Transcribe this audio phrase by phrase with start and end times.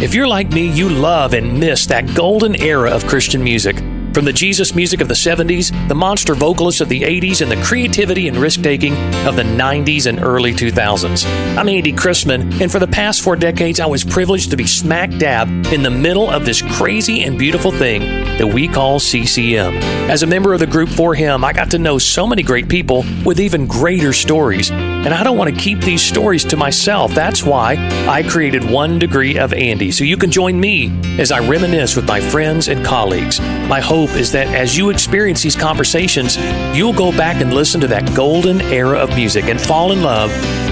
[0.00, 3.76] If you're like me, you love and miss that golden era of Christian music.
[4.14, 7.62] From the Jesus music of the 70s, the monster vocalists of the 80s, and the
[7.62, 8.94] creativity and risk taking
[9.26, 11.24] of the 90s and early 2000s.
[11.56, 15.10] I'm Andy Chrisman, and for the past four decades, I was privileged to be smack
[15.18, 18.00] dab in the middle of this crazy and beautiful thing
[18.38, 19.76] that we call CCM.
[20.10, 23.04] As a member of the group 4Him, I got to know so many great people
[23.24, 24.70] with even greater stories.
[24.70, 27.14] And I don't want to keep these stories to myself.
[27.14, 27.76] That's why
[28.08, 32.06] I created One Degree of Andy, so you can join me as I reminisce with
[32.06, 33.40] my friends and colleagues.
[33.68, 36.36] My hope is that as you experience these conversations,
[36.76, 40.30] you'll go back and listen to that golden era of music and fall in love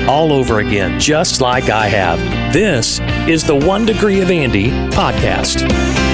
[0.09, 2.19] all over again, just like I have.
[2.53, 6.06] This is the One Degree of Andy podcast.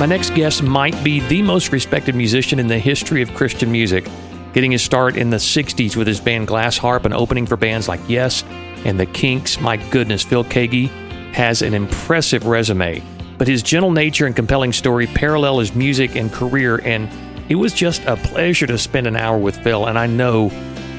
[0.00, 4.08] My next guest might be the most respected musician in the history of Christian music,
[4.54, 7.86] getting his start in the 60s with his band Glass Harp and opening for bands
[7.86, 8.42] like Yes
[8.86, 9.60] and The Kinks.
[9.60, 10.88] My goodness, Phil Keaggy
[11.34, 13.02] has an impressive resume,
[13.36, 17.06] but his gentle nature and compelling story parallel his music and career, and
[17.50, 20.50] it was just a pleasure to spend an hour with Phil, and I know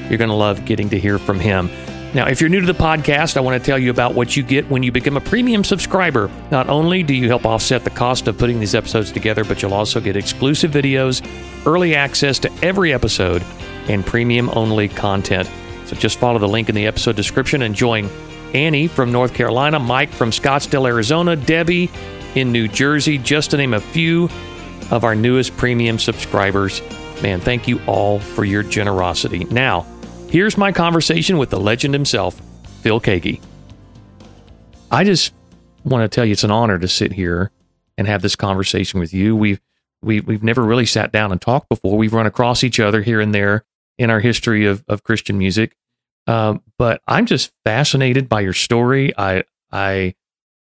[0.08, 1.68] you're going to love getting to hear from him.
[2.14, 4.42] Now, if you're new to the podcast, I want to tell you about what you
[4.42, 6.30] get when you become a premium subscriber.
[6.50, 9.72] Not only do you help offset the cost of putting these episodes together, but you'll
[9.72, 11.26] also get exclusive videos,
[11.66, 13.42] early access to every episode,
[13.88, 15.50] and premium only content.
[15.86, 18.10] So just follow the link in the episode description and join
[18.52, 21.90] Annie from North Carolina, Mike from Scottsdale, Arizona, Debbie
[22.34, 24.28] in New Jersey, just to name a few
[24.90, 26.82] of our newest premium subscribers.
[27.22, 29.44] Man, thank you all for your generosity.
[29.44, 29.86] Now,
[30.32, 32.40] Here's my conversation with the legend himself,
[32.80, 33.42] Phil Keaggy.
[34.90, 35.34] I just
[35.84, 37.50] want to tell you it's an honor to sit here
[37.98, 39.36] and have this conversation with you.
[39.36, 39.60] We've
[40.00, 41.98] we, we've never really sat down and talked before.
[41.98, 43.66] We've run across each other here and there
[43.98, 45.76] in our history of, of Christian music.
[46.26, 49.12] Um, but I'm just fascinated by your story.
[49.18, 50.14] I I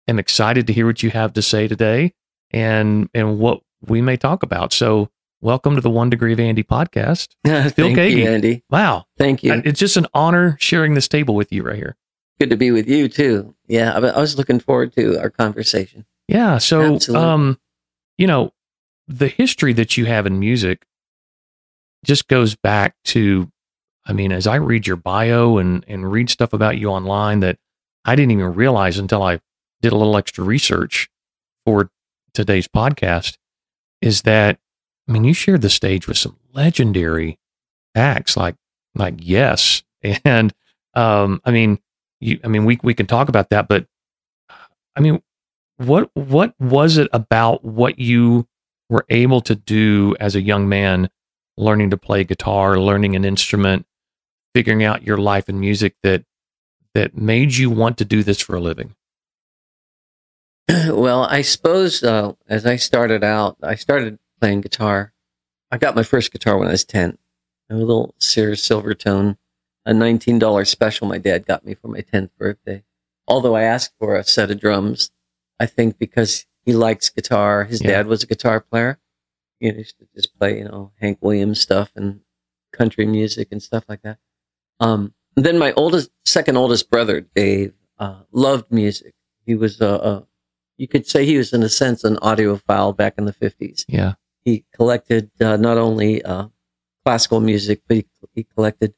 [0.07, 2.13] am excited to hear what you have to say today
[2.51, 4.71] and and what we may talk about.
[4.71, 5.09] So
[5.41, 7.29] welcome to the One Degree of Andy podcast.
[7.45, 8.17] Phil Thank Keaggy.
[8.17, 8.63] you, Andy.
[8.69, 9.05] Wow.
[9.17, 9.61] Thank you.
[9.65, 11.95] It's just an honor sharing this table with you right here.
[12.39, 13.55] Good to be with you too.
[13.67, 16.05] Yeah, I was looking forward to our conversation.
[16.27, 16.59] Yeah.
[16.59, 17.25] So, Absolutely.
[17.25, 17.59] um,
[18.17, 18.53] you know,
[19.07, 20.85] the history that you have in music
[22.05, 23.51] just goes back to,
[24.05, 27.57] I mean, as I read your bio and and read stuff about you online that
[28.05, 29.39] I didn't even realize until I
[29.81, 31.09] did a little extra research
[31.65, 31.89] for
[32.33, 33.37] today's podcast,
[34.01, 34.59] is that
[35.07, 37.39] I mean, you shared the stage with some legendary
[37.95, 38.55] acts like
[38.95, 39.83] like Yes,
[40.25, 40.53] and
[40.93, 41.79] um, I mean,
[42.19, 42.39] you.
[42.43, 43.87] I mean, we we can talk about that, but
[44.95, 45.21] I mean,
[45.77, 48.47] what what was it about what you
[48.89, 51.09] were able to do as a young man,
[51.57, 53.85] learning to play guitar, learning an instrument,
[54.55, 56.23] figuring out your life in music that
[56.93, 58.95] that made you want to do this for a living?
[60.89, 65.13] Well, I suppose uh, as I started out, I started playing guitar.
[65.71, 67.17] I got my first guitar when I was 10.
[67.69, 69.37] A little Sears Silvertone,
[69.85, 72.83] a $19 special my dad got me for my 10th birthday.
[73.27, 75.11] Although I asked for a set of drums,
[75.59, 77.63] I think because he likes guitar.
[77.65, 77.91] His yeah.
[77.91, 78.99] dad was a guitar player.
[79.59, 82.21] He used to just play, you know, Hank Williams stuff and
[82.71, 84.17] country music and stuff like that.
[84.79, 89.13] Um, then my oldest, second oldest brother, Dave, uh, loved music.
[89.45, 90.27] He was a, a,
[90.77, 93.85] you could say he was in a sense an audiophile back in the 50s.
[93.87, 94.13] Yeah.
[94.47, 96.47] He collected uh, not only uh,
[97.03, 98.93] classical music, but he, he collected,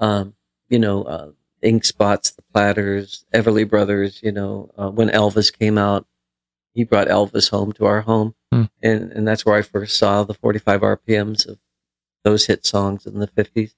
[0.00, 0.34] um,
[0.68, 1.30] you know, uh,
[1.62, 4.20] Ink Spots, the Platters, Everly Brothers.
[4.24, 6.04] You know, uh, when Elvis came out,
[6.74, 8.64] he brought Elvis home to our home, hmm.
[8.82, 11.60] and and that's where I first saw the 45 RPMs of
[12.24, 13.74] those hit songs in the 50s.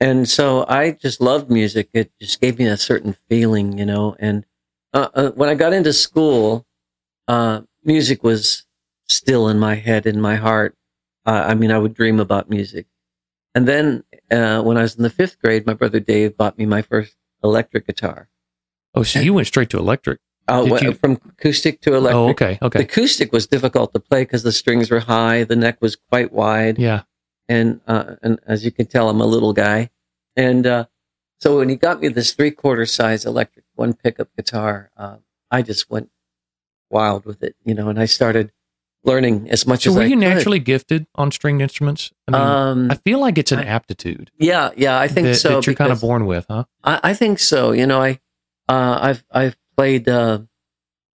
[0.00, 1.90] And so I just loved music.
[1.92, 4.16] It just gave me a certain feeling, you know.
[4.18, 4.46] And
[4.94, 6.64] uh, uh, when I got into school,
[7.84, 8.64] music was
[9.08, 10.76] still in my head, in my heart.
[11.26, 12.86] Uh, I mean, I would dream about music.
[13.54, 16.66] And then uh, when I was in the fifth grade, my brother Dave bought me
[16.66, 18.28] my first electric guitar.
[18.94, 20.20] Oh, so you went straight to electric?
[20.48, 20.92] Oh, well, you...
[20.94, 22.16] from acoustic to electric.
[22.16, 22.78] Oh, okay, okay.
[22.78, 26.32] The acoustic was difficult to play because the strings were high, the neck was quite
[26.32, 26.78] wide.
[26.78, 27.02] Yeah.
[27.48, 29.90] And uh, and as you can tell, I'm a little guy.
[30.36, 30.86] And uh,
[31.40, 35.16] so when he got me this three quarter size electric one pickup guitar, uh,
[35.50, 36.10] I just went
[36.90, 37.88] wild with it, you know.
[37.88, 38.52] And I started
[39.04, 40.20] learning as much so as were I you could.
[40.20, 42.10] naturally gifted on stringed instruments?
[42.26, 44.30] I, mean, um, I feel like it's an aptitude.
[44.38, 45.48] Yeah, yeah, I think that, so.
[45.48, 46.64] That you're kind of born with, huh?
[46.84, 47.72] I, I, think so.
[47.72, 48.20] You know, I
[48.68, 50.40] uh, I've I've played uh,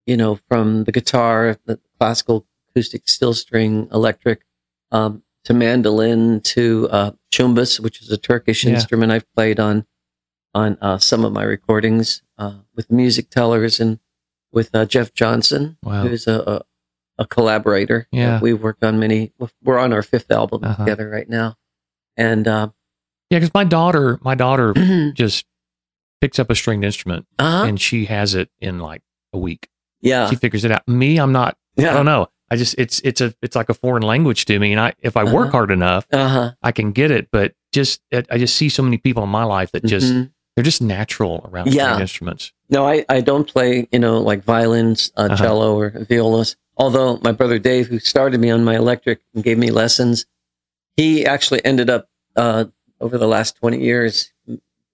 [0.05, 4.41] you know, from the guitar, the classical, acoustic, steel string, electric,
[4.91, 8.73] um, to mandolin, to uh, cümbüş, which is a Turkish Yeah.
[8.73, 9.85] instrument I've played on
[10.55, 13.97] on uh, some of my recordings uh, with music tellers and
[14.51, 16.03] with uh, Jeff Johnson, Wow.
[16.05, 16.63] who's a,
[17.17, 18.07] a, collaborator.
[18.11, 18.39] Yeah.
[18.41, 19.31] we've worked on many.
[19.63, 20.83] We're on our fifth album Uh-huh.
[20.83, 21.55] together right now,
[22.17, 22.69] and uh,
[23.29, 24.73] Yeah, because my daughter, my daughter
[25.13, 25.45] just
[26.21, 29.01] picks up a stringed instrument uh and she has it in like
[29.33, 29.67] a week.
[30.01, 30.87] yeah, She figures it out.
[30.87, 31.57] Me, I'm not.
[31.75, 31.91] Yeah.
[31.91, 32.27] I don't know.
[32.51, 35.17] I just it's it's a it's like a foreign language to me, and I if
[35.17, 35.51] I work Uh-huh.
[35.51, 36.51] hard enough, uh huh.
[36.61, 37.29] I can get it.
[37.31, 40.13] But just I I just see so many people in my life that just
[40.55, 41.77] they're just natural around Mm-hmm.
[41.77, 41.99] Yeah.
[41.99, 42.53] instruments.
[42.69, 45.35] No, I, I don't play, you know, like violins, uh, Uh-huh.
[45.37, 46.55] cello, or violas.
[46.83, 50.25] Although my brother Dave, who started me on my electric and gave me lessons,
[50.97, 52.65] he actually ended up uh,
[52.99, 54.33] over the last 20 years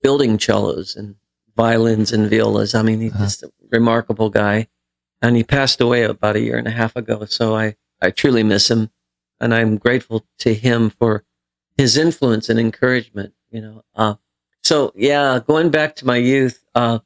[0.03, 1.15] building cellos and
[1.57, 2.75] violins and violas.
[2.75, 3.23] I mean, he's Uh-huh.
[3.23, 4.67] just a remarkable guy.
[5.23, 7.25] And he passed away about a year and a half ago.
[7.25, 8.91] So I, I truly miss him.
[9.39, 11.23] And I'm grateful to him for
[11.75, 13.83] his influence and encouragement, you know.
[13.95, 14.13] Uh,
[14.63, 16.99] so yeah, going back to my youth, uh,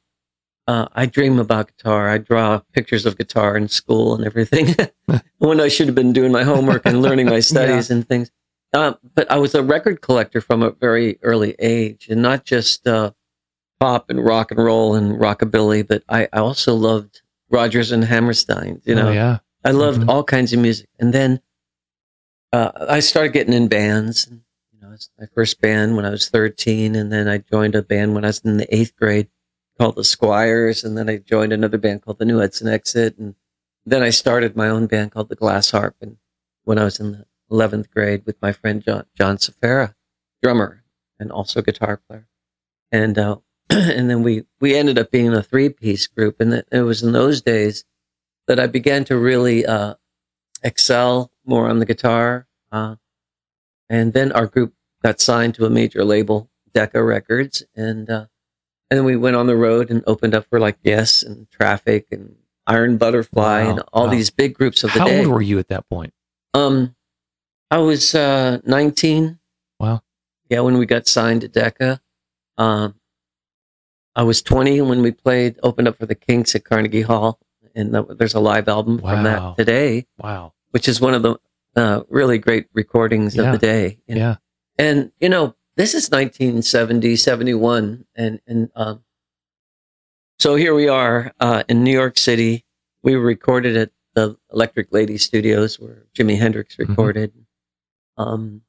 [0.66, 2.08] uh, I dream about guitar.
[2.08, 4.74] I draw pictures of guitar in school and everything
[5.38, 8.30] when I should have been doing my homework and learning my studies and things.
[8.72, 12.86] Uh, but I was a record collector from a very early age and not just,
[12.86, 13.12] uh,
[13.80, 17.20] pop and rock and roll and rockabilly, but I, I also loved
[17.50, 19.38] Rodgers and Hammerstein, you know, oh, yeah.
[19.64, 20.08] I loved Mhm.
[20.08, 20.88] all kinds of music.
[20.98, 21.40] And then
[22.52, 24.26] uh, I started getting in bands.
[24.26, 24.40] And,
[24.72, 26.94] you know, my first band when I was 13.
[26.94, 29.28] And then I joined a band when I was in the eighth grade
[29.78, 30.84] called the Squires.
[30.84, 33.18] And then I joined another band called the New Hudson Exit.
[33.18, 33.34] And
[33.84, 35.96] then I started my own band called the Glass Harp.
[36.00, 36.16] And
[36.64, 39.94] when I was in the 11th grade with my friend John, John Sferra,
[40.42, 40.84] drummer
[41.18, 42.28] and also guitar player.
[42.90, 43.36] And, uh,
[43.70, 46.40] and then we, we ended up being a three piece group.
[46.40, 47.84] And it it was in those days
[48.46, 49.94] that I began to really uh,
[50.62, 52.46] excel more on the guitar.
[52.70, 52.96] Uh,
[53.88, 58.26] and then our group got signed to a major label, Decca Records, and uh,
[58.90, 62.06] and then we went on the road and opened up for like Yes and Traffic
[62.10, 62.36] and
[62.66, 64.10] Iron Butterfly Wow, and all wow.
[64.10, 65.18] these big groups of the How day.
[65.20, 66.12] old were you at that point?
[66.54, 66.94] Um,
[67.70, 69.38] I was uh, 19.
[69.80, 70.02] Wow.
[70.48, 72.00] Yeah, when we got signed to Decca.
[72.58, 72.94] Um,
[74.14, 77.40] I was 20 when we played, opened up for the Kinks at Carnegie Hall,
[77.74, 80.52] and th- there's a live album from that today, Wow.
[80.70, 81.36] which is one of the
[81.74, 83.52] uh, really great recordings Yeah.
[83.52, 83.98] of the day.
[84.08, 84.16] know.
[84.16, 84.36] Yeah.
[84.78, 89.04] And you know, this is 1970, 71, and and um,
[90.38, 92.64] so here we are uh, in New York City.
[93.02, 96.88] We recorded at the Electric Lady Studios, where Jimi Hendrix Mhm.
[96.88, 97.32] recorded
[98.16, 98.62] um,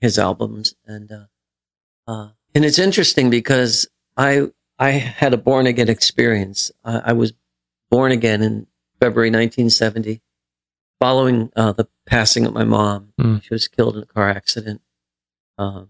[0.00, 1.26] his albums, and uh,
[2.06, 6.70] uh, and it's interesting because I I had a born again experience.
[6.84, 7.32] I, I was
[7.90, 8.66] born again in
[9.00, 10.20] February 1970,
[11.00, 13.12] following uh, the passing of my mom.
[13.20, 13.42] Mm.
[13.42, 14.80] She was killed in a car accident.
[15.58, 15.88] Um,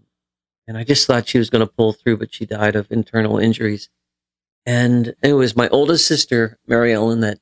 [0.67, 3.37] and I just thought she was going to pull through, but she died of internal
[3.37, 3.89] injuries.
[4.65, 7.39] And it was my oldest sister, Mary Ellen, that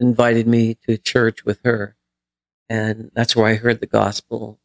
[0.00, 1.96] invited me to church with her.
[2.68, 4.58] And that's where I heard the gospel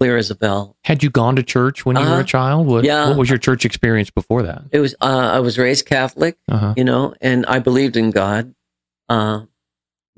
[0.00, 0.76] clear as a bell.
[0.84, 2.20] Had you gone to church when you were Uh-huh.
[2.22, 2.66] a child?
[2.66, 3.08] What, Yeah.
[3.10, 4.64] what was your church experience before that?
[4.72, 6.74] It was, uh, I was raised Catholic, Uh-huh.
[6.76, 8.52] you know, and I believed in God.
[9.08, 9.42] Uh,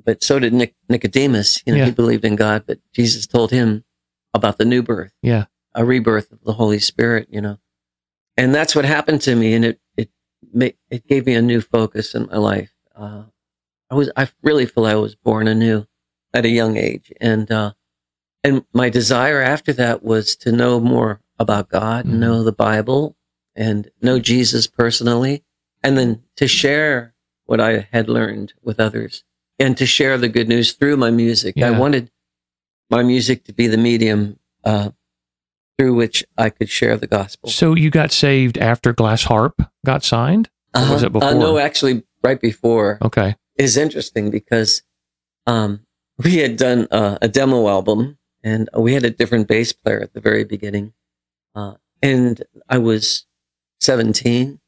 [0.03, 1.63] but so did Nic- Nicodemus.
[1.67, 1.85] You know, Yeah.
[1.87, 3.85] he believed in God, but Jesus told him
[4.33, 5.13] about the new birth.
[5.21, 5.45] Yeah.
[5.75, 7.59] A rebirth of the Holy Spirit, you know.
[8.37, 9.55] And that's what happened to me.
[9.55, 10.11] And it, it,
[10.91, 12.73] it gave me a new focus in my life.
[12.95, 13.25] Uh,
[13.91, 15.87] I was, I really feel I was born anew
[16.33, 17.13] at a young age.
[17.21, 17.73] And, uh,
[18.43, 22.19] and my desire after that was to know more about God, Mhm.
[22.19, 23.17] know the Bible
[23.57, 25.45] and know Jesus personally,
[25.83, 27.15] and then to share
[27.47, 29.23] what I had learned with others
[29.59, 31.57] and to share the good news through my music.
[31.59, 32.11] I wanted
[32.91, 34.91] my music to be the medium, uh,
[35.79, 37.51] through which I could share the gospel.
[37.51, 40.49] So you got saved after Glass Harp got signed?
[40.75, 41.07] Or was Uh-huh.
[41.07, 41.29] it before?
[41.31, 42.99] Uh, no, actually, right before.
[43.03, 43.37] Okay.
[43.57, 44.83] It's interesting because
[45.47, 45.81] um,
[46.19, 50.13] we had done uh, a demo album and we had a different bass player at
[50.15, 50.93] the very beginning.
[51.55, 53.27] Uh, and I was
[53.81, 54.61] 17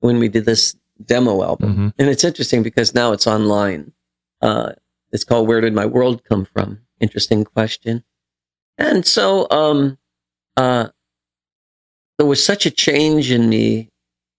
[0.00, 1.74] when we did this demo album.
[1.76, 1.94] Mhm.
[1.98, 3.92] And it's interesting because now it's online.
[4.40, 4.72] Uh,
[5.12, 6.80] it's called Where Did My World Come From?
[7.00, 8.04] Interesting question.
[8.76, 9.98] And so, um,
[10.58, 10.88] uh,
[12.18, 13.90] there was such a change in me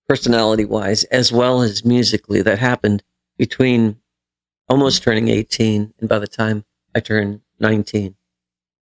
[0.07, 3.03] personality wise, as well as musically that happened
[3.37, 3.97] between
[4.67, 8.15] almost turning 18 and by the time I turned 19.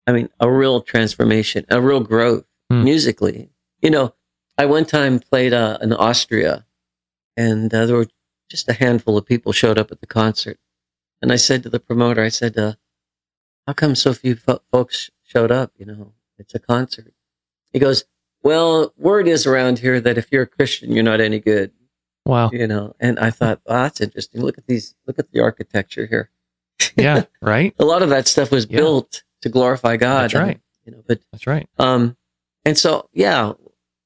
[0.05, 2.83] I mean, a real transformation, a real growth Hmm.
[2.83, 3.49] musically.
[3.81, 4.15] You know,
[4.57, 6.65] I one time played uh, in Austria
[7.35, 8.07] and uh, there were
[8.49, 10.59] just a handful of people showed up at the concert.
[11.21, 12.73] And I said to the promoter, I said, uh,
[13.67, 15.71] how come so few fo- folks showed up?
[15.77, 17.13] You know, it's a concert.
[17.73, 18.05] He goes,
[18.43, 21.71] well, word is around here that if you're a Christian, you're not any good.
[22.25, 22.49] Wow.
[22.53, 24.41] You know, and I thought, oh, that's interesting.
[24.41, 26.29] Look at these, look at the architecture here.
[26.95, 27.23] Yeah.
[27.41, 27.75] Right.
[27.79, 28.77] A lot of that stuff was Yeah.
[28.77, 30.23] built to glorify God.
[30.23, 30.61] That's right.
[30.85, 31.67] You know, but That's right.
[31.79, 32.15] um,
[32.65, 33.53] and so, yeah,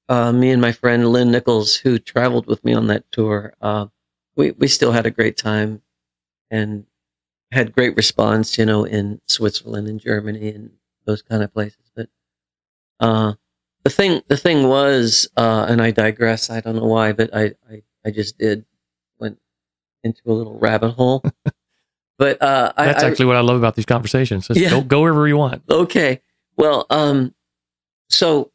[0.10, 3.88] uh, me and my friend Lynn Nichols, who traveled with me on that tour, uh,
[4.36, 5.82] we, we still had a great time
[6.50, 6.86] and
[7.52, 10.72] had great response, you know, in Switzerland and Germany and
[11.06, 11.92] those kind of places.
[11.96, 12.10] But,
[13.00, 13.34] uh,
[13.84, 16.50] the thing, the thing was, uh, and I digress.
[16.50, 18.65] I don't know why, but I, I, I just did
[19.19, 19.39] went
[20.03, 21.24] into a little rabbit hole.
[22.17, 24.48] but, uh, That's I, actually what I love about these conversations.
[24.48, 24.69] Just Yeah.
[24.72, 25.63] go, go wherever you want.
[25.69, 26.22] Okay.
[26.57, 27.34] Well, um,
[28.10, 28.51] so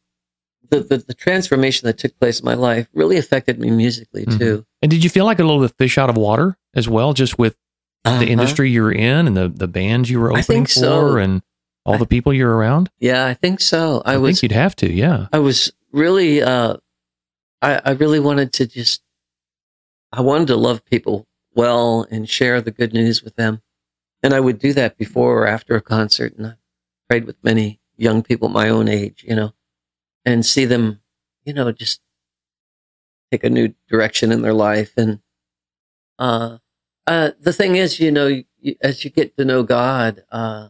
[0.69, 4.37] the, the the transformation that took place in my life really affected me musically Mhm.
[4.39, 4.65] too.
[4.81, 7.37] And did you feel like a little bit fish out of water as well, just
[7.37, 7.55] with
[8.03, 8.23] the Uh-huh.
[8.23, 11.17] industry you were in and the, the bands you were I opening think for so.
[11.17, 11.41] and
[11.85, 12.89] all I- the people you're around?
[12.99, 14.01] Yeah, I think so.
[14.05, 14.91] I, I, was think you'd have to.
[14.91, 15.27] Yeah.
[15.31, 16.77] I was really uh,
[17.61, 19.01] I I really wanted to just
[20.11, 23.61] I wanted to love people well and share the good news with them,
[24.21, 26.53] and I would do that before or after a concert, and I
[27.09, 29.53] prayed with many young people my own age, you know,
[30.25, 31.01] and see them,
[31.45, 32.01] you know, just
[33.31, 34.93] take a new direction in their life.
[34.97, 35.19] And
[36.19, 36.57] uh,
[37.07, 40.69] uh, the thing is, you know, you, as you get to know God, uh,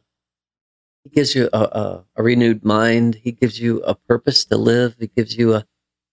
[1.03, 3.15] He gives you a, a, a renewed mind.
[3.15, 4.95] He gives you a purpose to live.
[5.00, 5.65] He gives you a,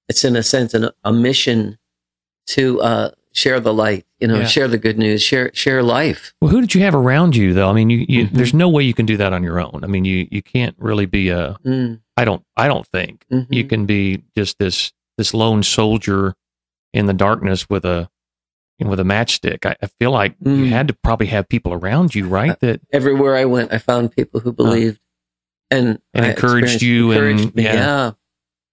[0.09, 1.79] it's in a sense, an, a mission
[2.49, 4.05] to uh, share the light.
[4.19, 4.47] You know, Yeah.
[4.47, 6.35] share the good news, share share life.
[6.41, 7.71] Well, who did you have around you though?
[7.71, 8.33] I mean, you, you Mhm.
[8.33, 9.81] there's no way you can do that on your own.
[9.83, 13.47] I mean, you, you can't really be a, Mm, I don't, I don't think mhm.
[13.49, 16.35] you can be just this, this lone soldier
[16.93, 18.11] in the darkness with a,
[18.81, 19.65] you know, with a matchstick.
[19.67, 20.69] I, I feel like you Mm.
[20.71, 22.59] had to probably have people around you, right?
[22.61, 24.99] That, everywhere I went, I found people who believed
[25.71, 27.63] and, And encouraged you and- me.
[27.65, 27.75] yeah.
[27.75, 28.11] yeah,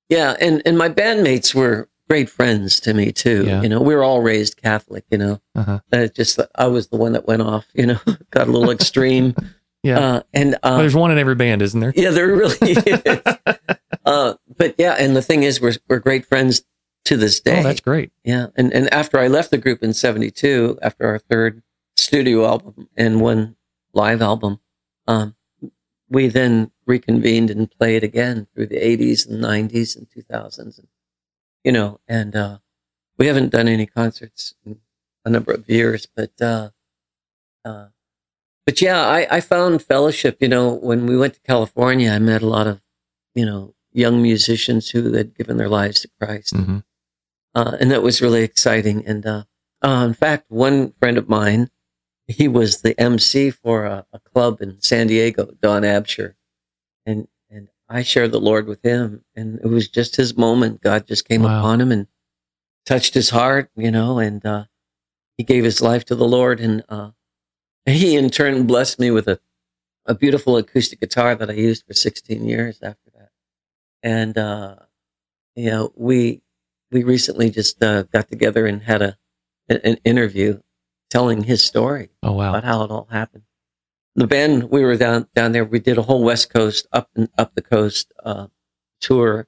[0.09, 3.43] yeah, and and my bandmates were great friends to me too.
[3.45, 3.61] Yeah.
[3.61, 5.03] You know, we were all raised Catholic.
[5.11, 5.79] You know, uh-huh.
[5.91, 7.65] uh, just I was the one that went off.
[7.73, 7.99] You know,
[8.31, 9.35] got a little extreme.
[9.83, 9.99] yeah.
[9.99, 11.91] uh, and uh, well, there's one in every band, isn't there?
[11.95, 13.21] yeah, there really is.
[14.05, 16.61] uh, but yeah, and the thing is, we're we're great friends
[17.07, 17.61] to this day.
[17.61, 18.11] Oh, that's great.
[18.23, 21.63] Yeah, and and after I left the group in '72, after our third
[21.95, 23.55] studio album and one
[23.93, 24.59] live album,
[25.07, 25.35] um,
[26.09, 30.87] we then reconvened and played again through the '80s and '90s and 2000s, and
[31.63, 32.57] you know, and uh,
[33.17, 34.79] we haven't done any concerts in
[35.23, 36.69] a number of years, but uh,
[37.63, 37.87] uh,
[38.65, 40.41] but yeah, I, I found fellowship.
[40.41, 42.81] You know, when we went to California, I met a lot of
[43.33, 46.79] you know young musicians who had given their lives to Christ hmm
[47.57, 49.03] uh, and that was really exciting.
[49.07, 49.43] And uh,
[49.81, 51.71] uh, in fact, one friend of mine,
[52.27, 56.35] he was the MC for a, a club in San Diego, Don Absher,
[57.05, 60.81] and and I shared the Lord with him, and it was just his moment.
[60.81, 61.59] God just came Wow.
[61.59, 62.07] upon him and
[62.85, 64.65] touched his heart, you know, and uh,
[65.37, 67.11] he gave his life to the Lord, and uh,
[67.87, 69.39] he in turn blessed me with a
[70.05, 73.31] a beautiful acoustic guitar that I used for 16 years after that,
[74.03, 74.75] and uh,
[75.55, 76.43] you know we
[76.91, 79.17] we recently just uh, got together and had a
[79.69, 80.59] an, interview
[81.09, 82.49] telling his story Oh, wow.
[82.49, 83.43] about how it all happened.
[84.15, 85.65] The band we were down down there.
[85.65, 88.47] We did a whole West Coast up and up the coast uh,
[88.99, 89.47] tour,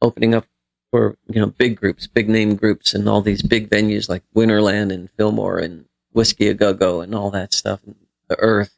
[0.00, 0.46] opening up
[0.92, 4.92] for you know big groups, big name groups, and all these big venues like Winterland
[4.92, 7.96] and Fillmore and Whisky a Go Go and all that stuff, and
[8.28, 8.76] the Earth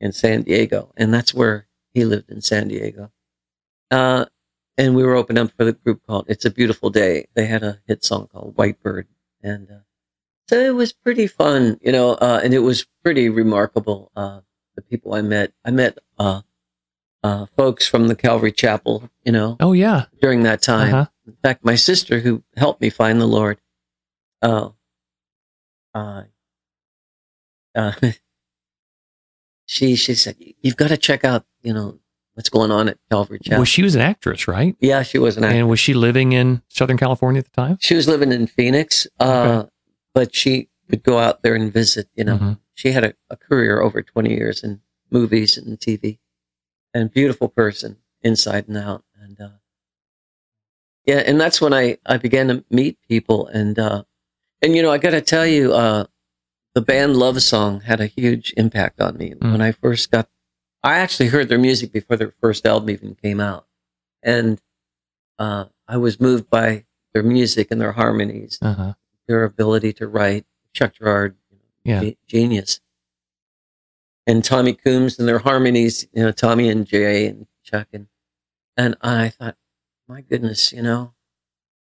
[0.00, 3.12] in San Diego, and that's where he lived in San Diego.
[3.90, 4.24] Uh,
[4.78, 7.62] and we were opening up for the group called "It's a Beautiful Day." They had
[7.62, 9.06] a hit song called "White Bird,"
[9.42, 9.74] and uh,
[10.48, 14.10] so it was pretty fun, you know, uh, and it was pretty remarkable.
[14.14, 14.40] Uh,
[14.76, 16.42] the people I met, I met uh,
[17.22, 20.06] uh, folks from the Calvary Chapel, you know, Oh, yeah.
[20.20, 20.92] during that time.
[20.94, 21.06] Uh-huh.
[21.26, 23.58] In fact, my sister, who helped me find the Lord,
[24.42, 24.70] uh,
[25.94, 26.24] uh,
[27.74, 27.92] uh,
[29.66, 31.98] she she said, "You've got to check out, you know,
[32.34, 34.76] what's going on at Calvary Chapel." Well, she was an actress, right?
[34.80, 35.56] yeah, she was an actor.
[35.58, 37.78] And was she living in Southern California at the time?
[37.80, 39.64] She was living in Phoenix, uh,
[40.14, 42.08] but she would go out there and visit.
[42.14, 42.58] You know, Mhm.
[42.74, 46.18] she had a, a career over 20 years in movies and TV
[46.92, 49.04] and beautiful person inside and out.
[49.20, 49.48] And, uh,
[51.06, 54.04] yeah, and that's when I, I began to meet people and, uh,
[54.62, 56.04] and, you know, I got to tell you, uh,
[56.74, 59.52] the band Love Song had a huge impact on me Mm.
[59.52, 60.28] when I first got,
[60.84, 63.66] I actually heard their music before their first album even came out.
[64.22, 64.60] And,
[65.38, 68.94] uh, I was moved by their music and their harmonies Uh-huh.
[69.26, 71.36] their ability to write, Chuck Girard,
[71.84, 72.02] Yeah.
[72.04, 72.80] ge- genius.
[74.26, 78.06] And Tommy Coomes and their harmonies, you know, Tommy and Jay and Chuck and
[78.76, 79.56] and I thought,
[80.08, 81.14] my goodness, you know,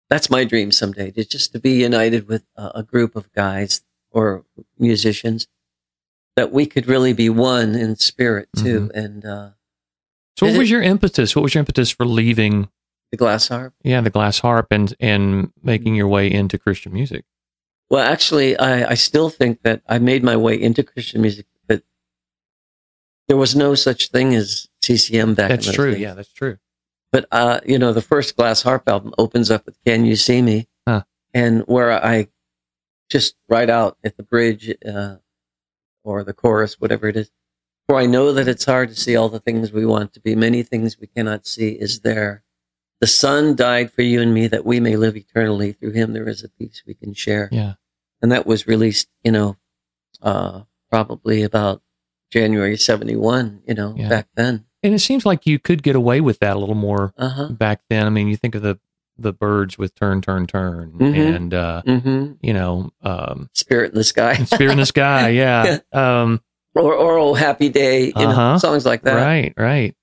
[0.10, 3.82] that's my dream someday, to just to be united with a, a group of guys
[4.12, 4.46] or
[4.78, 5.48] musicians
[6.36, 8.92] that we could really be one in spirit too.
[8.94, 9.50] And uh,
[10.38, 11.36] So, what was it- your impetus?
[11.36, 12.70] What was your impetus for leaving?
[13.12, 13.74] the glass harp.
[13.84, 17.24] Yeah, the glass harp and and making your way into Christian music.
[17.90, 21.84] Well, actually, I, I still think that I made my way into Christian music, but
[23.28, 25.58] there was no such thing as CCM back then.
[25.60, 25.92] That's true.
[25.92, 26.02] days.
[26.02, 26.58] Yeah, that's true.
[27.12, 30.42] But uh, you know, the first Glass Harp album opens up with "Can You See
[30.42, 31.04] Me," Huh.
[31.34, 32.28] and where I
[33.10, 35.18] just right out at the bridge uh,
[36.06, 37.32] or the chorus, whatever it is,
[37.90, 40.36] for I know that it's hard to see all the things we want to be.
[40.36, 42.44] Many things we cannot see is there.
[43.02, 45.74] The Son died for you and me that we may live eternally.
[45.74, 47.50] Through Him, there is a peace we can share.
[47.52, 47.74] Yeah.
[48.22, 49.58] And that was released, you know,
[50.22, 51.82] uh, probably about
[52.32, 53.62] January '71.
[53.68, 54.10] You know, Yeah.
[54.10, 54.66] back then.
[54.82, 57.48] And it seems like you could get away with that a little more Uh huh.
[57.50, 58.06] back then.
[58.06, 58.80] I mean, you think of the
[59.18, 61.36] the Byrds with turn, turn, turn, Mhm.
[61.36, 62.34] and uh, Mm-hmm.
[62.42, 64.34] you know, um, Spirit in the Sky.
[64.46, 65.30] Spirit in the Sky.
[65.42, 65.80] Yeah.
[65.94, 66.42] Um,
[66.76, 68.54] or or oh happy day you Uh-huh.
[68.54, 69.54] know songs like that right.
[69.56, 69.96] Right.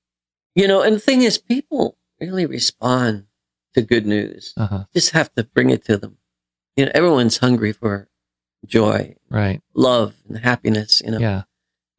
[0.54, 3.26] you know and the thing is people really respond
[3.74, 4.84] to good news Uh huh.
[4.94, 6.16] Just have to bring it to them
[6.76, 8.08] you know everyone's hungry for
[8.64, 9.60] joy Right.
[9.74, 11.42] love and happiness you know Yeah.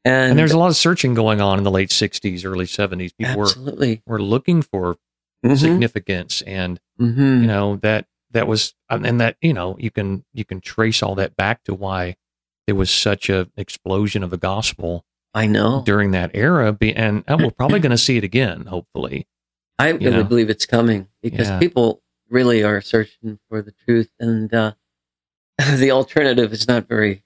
[0.06, 3.12] and, And there's a lot of searching going on in the late '60s, early '70s.
[3.16, 4.98] People were absolutely were looking for
[5.46, 5.58] Mhm.
[5.58, 7.42] significance, and Mhm.
[7.42, 11.16] you know that that was and that you know you can you can trace all
[11.16, 12.16] that back to why
[12.68, 17.24] there was such a explosion of the gospel i know during that era be, and,
[17.28, 19.28] we're probably going to see it again hopefully
[19.80, 20.24] i you know.
[20.24, 21.60] believe it's coming because Yeah.
[21.60, 24.74] people really are searching for the truth and uh,
[25.78, 27.24] the alternative is not very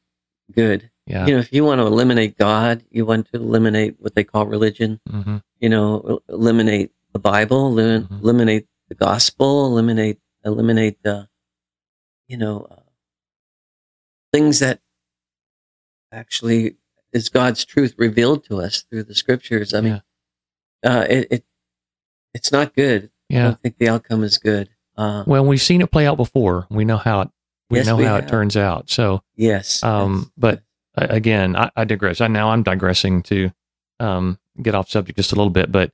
[0.54, 4.16] good yeah you know if you want to eliminate god you want to eliminate what
[4.16, 8.22] they call religion hmm you know, eliminate the Bible, Mhm.
[8.22, 11.28] eliminate the gospel, eliminate, eliminate the,
[12.28, 12.76] you know, uh,
[14.34, 14.80] things that
[16.12, 16.76] actually
[17.14, 19.74] is God's truth revealed to us through the scriptures.
[19.74, 20.02] I mean,
[20.86, 21.46] uh, it, it,
[22.34, 23.10] it's not good.
[23.32, 24.70] I don't think the outcome is good.
[24.96, 27.30] Uh, well we've seen it play out before we know how it
[27.70, 29.84] we Yes, know we how it turns out so yes.
[29.84, 30.30] um, yes.
[30.38, 30.64] but
[30.98, 33.52] uh, again I, I digress I now I'm digressing to
[34.00, 35.92] um, get off subject just a little bit but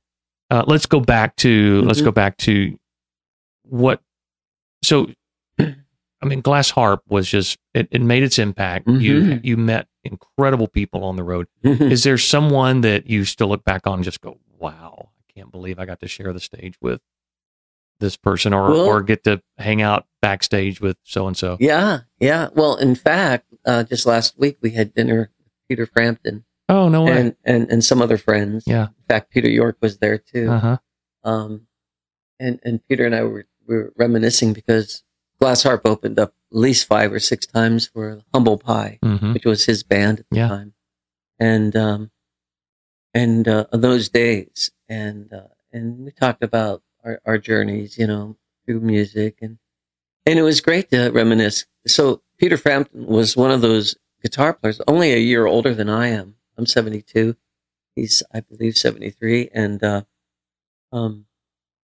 [0.50, 2.04] uh, let's go back to let's Mhm.
[2.06, 2.78] go back to
[3.64, 4.00] what
[4.82, 5.08] so
[5.58, 9.44] I mean Glass Harp was just it, it made its impact you Mhm.
[9.44, 13.86] you met incredible people on the road is there someone that you still look back
[13.86, 17.00] on and just go wow I can't believe I got to share the stage with
[18.00, 22.00] this person or Well- or get to hang out backstage with so and so yeah,
[22.18, 22.48] yeah.
[22.54, 27.02] Well, in fact, uh, just last week we had dinner with Peter Frampton oh no
[27.04, 28.64] way and, and, and some other friends.
[28.66, 30.50] yeah In fact, Peter York was there too.
[30.50, 30.78] uh-huh
[31.24, 31.66] Um,
[32.40, 35.02] and and Peter and I were, were reminiscing because
[35.40, 39.44] Glass Harp opened up at least five or six times for Humble Pie, hmm which
[39.44, 40.48] was his band at the Yeah.
[40.48, 40.74] time,
[41.38, 42.10] and um,
[43.12, 48.36] and uh, those days, and uh, and we talked about our, our journeys, you know,
[48.66, 49.58] through music, and
[50.26, 51.66] and it was great to reminisce.
[51.86, 56.08] So Peter Frampton was one of those guitar players, only a year older than I
[56.08, 56.36] am.
[56.56, 57.36] I'm 72.
[57.94, 60.02] He's, I believe, 73, and uh,
[60.92, 61.26] um,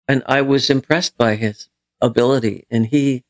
[0.07, 1.69] and I was impressed by his
[2.01, 2.65] ability.
[2.69, 3.23] And he,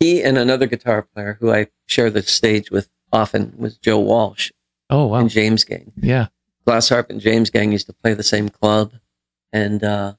[0.00, 4.50] he and another guitar player who I share the stage with often was Joe Walsh
[4.90, 5.92] oh wow and James Gang.
[5.96, 6.26] yeah
[6.68, 8.92] Glass Harp and James Gang used to play the same club,
[9.54, 10.12] and uh,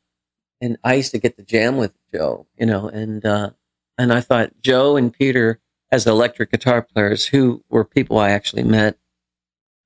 [0.60, 3.52] and I used to get the jam with Joe, you know, and uh,
[4.00, 5.60] and I thought Joe and Peter
[5.91, 8.98] as electric guitar players who were people I actually met,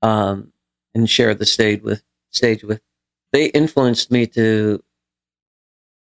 [0.02, 0.54] um,
[0.96, 2.80] and shared the stage with stage with,
[3.34, 4.82] they influenced me to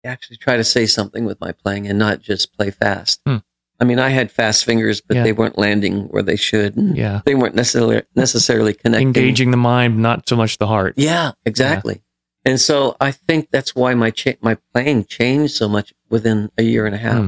[0.03, 3.21] actually try to say something with my playing and not just play fast.
[3.25, 3.37] Hmm.
[3.79, 5.23] I mean, I had fast fingers, but Yeah.
[5.23, 6.75] they weren't landing where they should.
[6.77, 9.07] and yeah They weren't necessarily necessarily connecting.
[9.07, 12.01] engaging the mind not so much the heart Yeah, exactly.
[12.45, 16.63] And so I think that's why my cha- my playing changed so much within a
[16.63, 17.17] year and a half.
[17.21, 17.27] Hmm.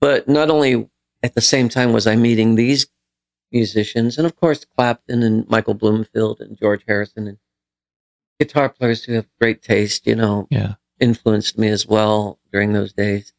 [0.00, 0.88] But not only
[1.22, 2.86] at the same time was I meeting these
[3.52, 7.38] musicians, and of course Clapton and Michael Bloomfield and George Harrison and
[8.38, 12.92] guitar players who have great taste, you know, yeah influenced me as well during those
[12.92, 13.32] days.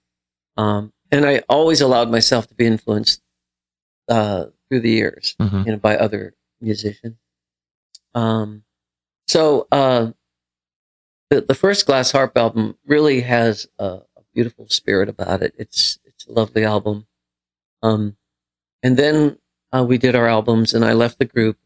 [0.57, 3.21] Um, and I always allowed myself to be influenced
[4.09, 7.17] uh, through the years hmm you know, by other musicians.
[8.13, 8.63] Um,
[9.27, 10.11] so uh,
[11.29, 15.53] the the first Glass Harp album really has a, a beautiful spirit about it.
[15.57, 17.07] It's it's a lovely album.
[17.83, 18.17] Um,
[18.83, 19.37] and then
[19.71, 21.57] uh, we did our albums, and I left the group,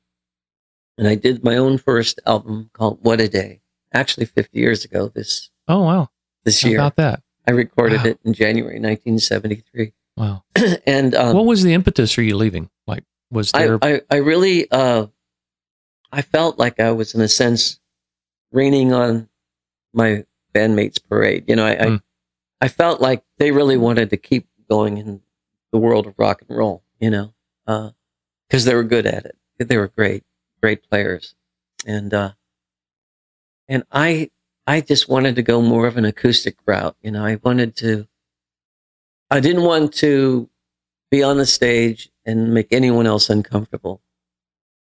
[0.98, 3.62] and I did my own first album called "What a Day."
[3.94, 6.10] Actually, 50 years ago this Oh wow.
[6.44, 6.80] this How year.
[6.80, 7.22] about that?
[7.48, 8.06] I recorded Wow.
[8.12, 10.44] it in January 1973, Wow.
[10.88, 12.70] and um, what was the impetus for you leaving?
[12.88, 13.80] Like, was I, there?
[13.82, 15.08] I, I really, uh,
[16.12, 17.80] I felt like I was in a sense
[18.52, 19.28] raining on
[19.94, 21.46] my bandmates' parade.
[21.48, 21.96] You know, I, Hmm.
[22.62, 25.22] I, I felt like they really wanted to keep going in
[25.72, 26.84] the world of rock and roll.
[27.00, 27.34] You know,
[28.48, 29.36] because they were good at it.
[29.60, 30.24] They were great,
[30.62, 31.36] great players,
[31.86, 32.32] and uh,
[33.68, 34.32] and I,
[34.68, 36.96] I just wanted to go more of an acoustic route.
[37.02, 38.08] You know, I wanted to.
[39.30, 40.50] I didn't want to
[41.12, 44.02] be on the stage and make anyone else uncomfortable.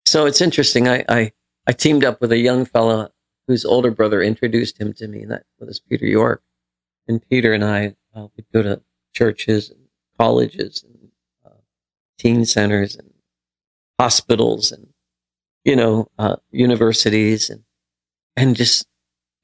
[0.06, 0.88] So it's interesting.
[0.88, 1.32] I, I,
[1.66, 3.10] I teamed up with a young fella
[3.46, 6.42] whose older brother introduced him to me, and that was Peter York.
[7.08, 8.80] And Peter and I uh, would go to
[9.12, 9.80] churches and
[10.18, 11.10] colleges and
[11.44, 11.60] uh,
[12.18, 13.10] teen centers and
[13.98, 14.88] hospitals and,
[15.64, 17.64] you know, uh, universities and,
[18.36, 18.86] and just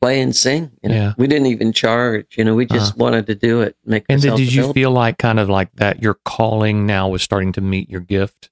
[0.00, 0.70] play and sing.
[0.82, 0.94] You know?
[0.94, 1.14] Yeah.
[1.16, 4.38] We didn't even charge, you know, we just wanted to do it, make and did,
[4.38, 8.00] you feel like kind of like that your calling now was starting to meet your
[8.00, 8.50] gift?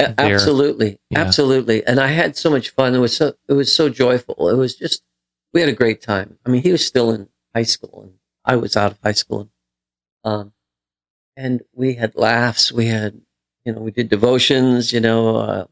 [0.00, 0.14] A-.
[0.18, 1.20] Absolutely, Yeah.
[1.20, 1.86] absolutely.
[1.86, 2.94] And I had so much fun.
[2.94, 4.48] It was so it was so joyful.
[4.48, 5.02] It was just
[5.52, 6.38] we had a great time.
[6.46, 9.50] I mean, he was still in high school, and I was out of high school.
[10.24, 10.52] Um,
[11.36, 12.72] and we had laughs.
[12.72, 13.20] We had,
[13.64, 14.92] you know, we did devotions.
[14.92, 15.66] You know, uh,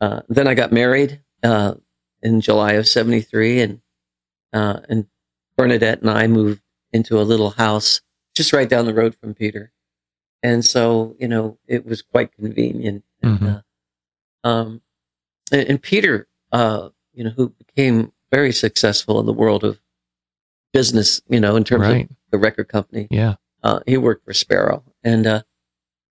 [0.00, 1.74] uh, then I got married uh,
[2.22, 3.80] in July of '73, and
[4.52, 5.06] uh, and
[5.56, 6.62] Bernadette and I moved
[6.92, 8.00] into a little house
[8.34, 9.72] just right down the road from Peter.
[10.42, 13.04] And so, you know, it was quite convenient.
[13.22, 13.62] And, Mhm.
[14.44, 14.82] uh, um,
[15.50, 19.80] and, and Peter, uh, you know, who became very successful in the world of
[20.72, 22.10] business, you know, in terms Right.
[22.10, 23.36] of the record company, Yeah.
[23.62, 25.42] uh, he worked for Sparrow, and uh,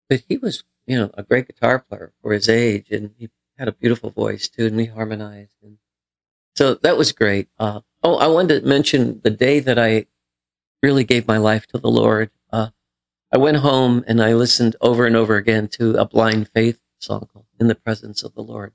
[0.08, 3.68] but he was, you know, a great guitar player for his age, and he had
[3.68, 5.80] a beautiful voice too, and we harmonized, and
[6.56, 7.50] so that was great.
[7.58, 10.06] Uh, oh, I wanted to mention the day that I
[10.84, 12.32] really gave my life to the Lord.
[12.52, 12.70] Uh,
[13.32, 17.28] I went home and I listened over and over again to a Blind Faith song
[17.32, 18.74] called "In the Presence of the Lord"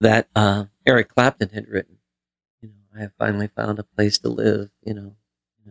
[0.00, 1.98] that uh, Eric Clapton had written.
[2.60, 4.70] You know, I have finally found a place to live.
[4.84, 5.16] You know,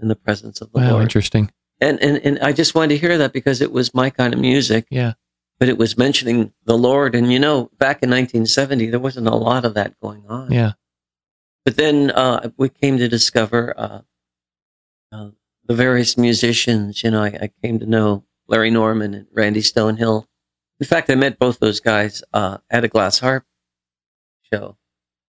[0.02, 0.92] in the presence of the Wow.
[0.92, 1.52] Lord Interesting.
[1.82, 4.40] and, and and I just wanted to hear that because it was my kind of
[4.40, 5.14] music, Yeah.
[5.60, 7.16] but it was mentioning the Lord.
[7.16, 10.52] And you know, back in 1970, there wasn't a lot of that going on.
[10.52, 10.74] Yeah.
[11.68, 14.02] But then uh, we came to discover uh,
[15.12, 15.32] uh,
[15.66, 17.04] the various musicians.
[17.04, 20.28] You know, I, I came to know Larry Norman and Randy Stonehill.
[20.80, 23.44] In fact, I met both those guys uh, at a glass harp
[24.50, 24.78] show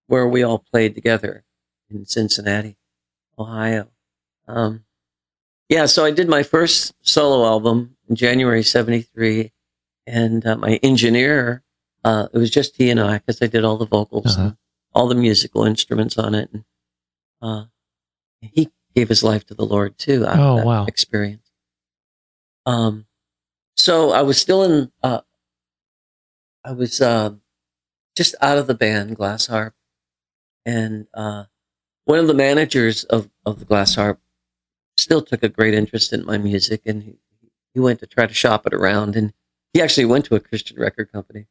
[0.07, 1.43] where we all played together
[1.91, 2.77] in Cincinnati,
[3.37, 3.89] Ohio.
[4.47, 4.85] Um,
[5.69, 9.51] yeah, so I did my first solo album in January '73,
[10.07, 11.65] and uh, my engineer,
[12.05, 14.53] uh, it was just he and I because I did all the vocals, Uh-huh.
[14.95, 16.65] All the musical instruments on it, and
[17.43, 17.65] uh,
[18.41, 20.27] he gave his life to the Lord too.
[20.27, 20.85] out of Oh, that wow.
[20.87, 21.51] Experience.
[22.67, 23.07] Um,
[23.77, 24.93] so I was still in.
[25.03, 25.21] Uh,
[26.65, 27.35] I was uh,
[28.17, 29.75] just out of the band, Glass Harp,
[30.67, 31.45] and uh,
[32.05, 34.21] one of the managers of of the Glass Harp
[34.97, 37.19] still took a great interest in my music, and he,
[37.75, 39.33] he went to try to shop it around, and
[39.73, 41.47] he actually went to a Christian record company,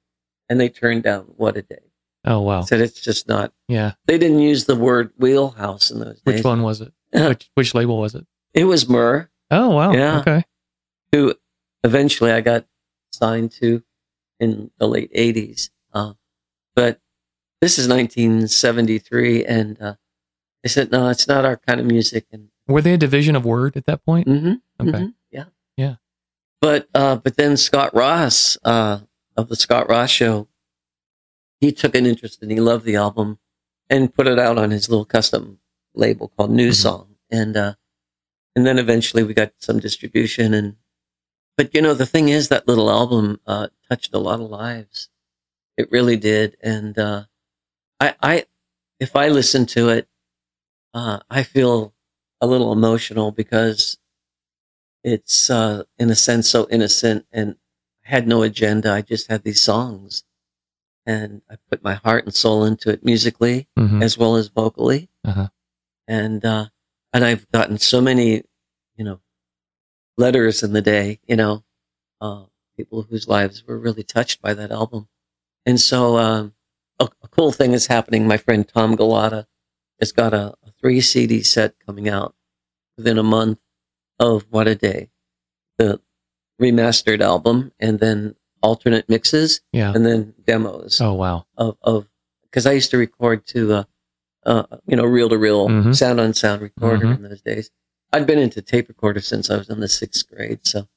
[0.50, 1.87] and they turned down "What a Day."
[2.28, 2.62] Oh wow.
[2.62, 3.54] Said it's just not.
[3.68, 3.94] Yeah.
[4.06, 6.44] They didn't use the word wheelhouse in those Which days.
[6.46, 6.92] one was it?
[7.14, 8.28] Which which label was it?
[8.54, 9.94] It was Myrrh, Oh wow.
[9.94, 10.20] Yeah.
[10.20, 10.44] Okay.
[11.12, 11.34] who
[11.84, 12.66] eventually I got
[13.12, 13.82] signed to
[14.40, 15.70] in the late '80s.
[15.94, 16.14] Uh,
[16.76, 17.00] but
[17.62, 19.96] this is 1973, and uh,
[20.64, 23.46] they said, "No, it's not our kind of music." And Were they a division of
[23.46, 24.28] Word at that point?
[24.28, 25.08] hmm Okay.
[25.32, 25.46] yeah,
[25.78, 25.96] Yeah.
[26.62, 29.00] But uh, but then Scott Ross uh,
[29.36, 30.48] of the Scott Ross Show,
[31.62, 33.40] he took an interest and he loved the album,
[33.90, 35.60] and put it out on his little custom
[35.94, 36.76] label called New Mhm.
[36.82, 37.76] Song, and uh,
[38.56, 40.78] and then eventually we got some distribution and.
[41.58, 45.10] But you know the thing is that little album uh, touched a lot of lives.
[45.78, 47.26] It really did, and uh,
[48.00, 48.46] I, I,
[49.00, 50.08] if I listen to it,
[50.94, 51.94] uh, I feel
[52.42, 53.98] a little emotional because
[55.04, 57.56] it's uh, in a sense so innocent and
[58.04, 58.92] had no agenda.
[58.92, 60.24] I just had these songs,
[61.08, 64.04] and I put my heart and soul into it musically Mhm.
[64.04, 65.48] as well as vocally, Uh-huh.
[66.08, 66.68] and uh,
[67.14, 68.44] and I've gotten so many,
[68.98, 69.20] you know,
[70.18, 71.64] letters in the day, you know,
[72.22, 75.08] uh, people whose lives were really touched by that album,
[75.66, 76.54] and so um,
[77.00, 78.28] a, a cool thing is happening.
[78.28, 79.48] My friend Tom Galata
[80.00, 82.36] has got a, a three CD set coming out
[82.98, 83.60] within a month
[84.20, 85.10] of What a Day,
[85.78, 86.02] the
[86.62, 89.94] remastered album, and then alternate mixes Yeah.
[89.94, 91.46] and then demos Oh wow.
[91.58, 92.08] of of
[92.44, 93.84] because I used to record to uh,
[94.46, 95.96] uh you know reel to reel Mhm.
[95.96, 97.16] sound on sound recorder Mhm.
[97.18, 97.70] in those days.
[98.14, 100.88] I'd been into tape recorder since I was in the sixth grade, so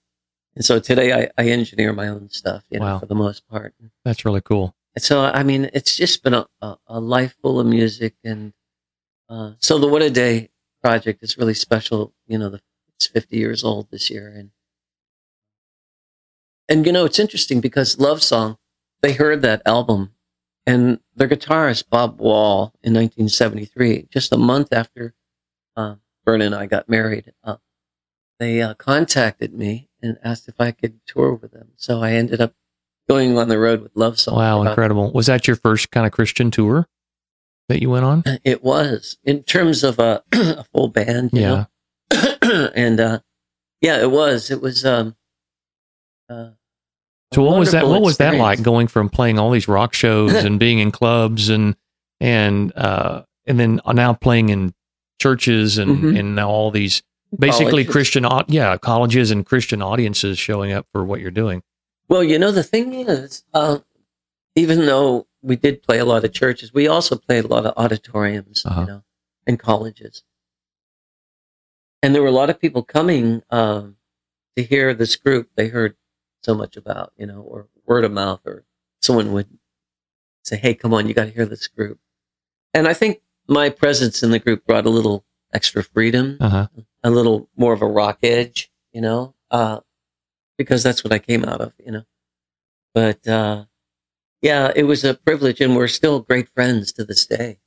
[0.56, 2.98] and so today I, I engineer my own stuff, you know, Wow.
[3.00, 3.74] for the most part.
[4.04, 4.74] That's really cool.
[4.94, 8.52] And so I mean, it's just been a, a, a life full of music, and
[9.28, 10.50] uh, so the What a Day
[10.82, 12.12] project is really special.
[12.26, 12.60] You know, the,
[12.96, 14.50] it's 50 years old this year, and
[16.70, 18.56] and you know it's interesting because Love Song,
[19.02, 20.12] they heard that album,
[20.66, 25.14] and their guitarist Bob Wall in 1973, just a month after
[25.76, 27.56] uh, Vernon and I got married, uh,
[28.38, 31.72] they uh, contacted me and asked if I could tour with them.
[31.76, 32.54] So I ended up
[33.08, 34.36] going on the road with Love Song.
[34.36, 35.10] Wow, incredible.
[35.12, 36.88] Was that your first kind of Christian tour
[37.68, 38.24] that you went on?
[38.44, 41.64] It was in terms of a, a full band, you Yeah.
[42.12, 42.70] know?
[42.74, 43.18] and uh,
[43.80, 44.50] yeah, it was.
[44.50, 44.84] It was.
[44.86, 45.16] Um,
[46.28, 46.50] uh,
[47.32, 47.86] So what was that?
[47.86, 51.48] What was that like going from playing all these rock shows and being in clubs
[51.48, 51.76] and
[52.20, 54.74] and uh and then now playing in
[55.20, 56.18] churches and Mhm.
[56.18, 57.02] and now all these
[57.38, 57.92] basically Colleges.
[57.92, 61.62] Christian yeah colleges and Christian audiences showing up for what you're doing.
[62.08, 63.78] Well, you know, the thing is, uh,
[64.56, 67.74] even though we did play a lot of churches, we also played a lot of
[67.76, 68.80] auditoriums, Uh-huh.
[68.80, 69.02] you know,
[69.46, 70.24] and colleges.
[72.02, 73.96] And there were a lot of people coming um,
[74.56, 75.94] to hear this group they heard
[76.42, 78.64] so much about, you know, or word of mouth, or
[79.02, 79.48] someone would
[80.44, 81.98] say, "Hey, come on, you got to hear this group."
[82.74, 86.66] And I think my presence in the group brought a little extra freedom Uh huh.
[87.02, 89.80] a little more of a rock edge, you know, uh,
[90.56, 92.04] because that's what I came out of, you know.
[92.94, 93.64] But uh,
[94.42, 97.58] yeah, it was a privilege, and we're still great friends to this day.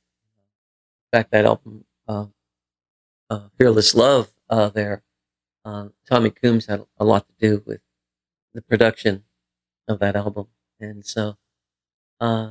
[1.12, 2.26] In fact, that album, uh,
[3.30, 5.02] uh, "Fearless Love," uh, there,
[5.64, 7.80] uh, Tommy Coomes had a lot to do with
[8.54, 9.24] the production
[9.88, 10.46] of that album,
[10.80, 11.36] and so,
[12.20, 12.50] uh,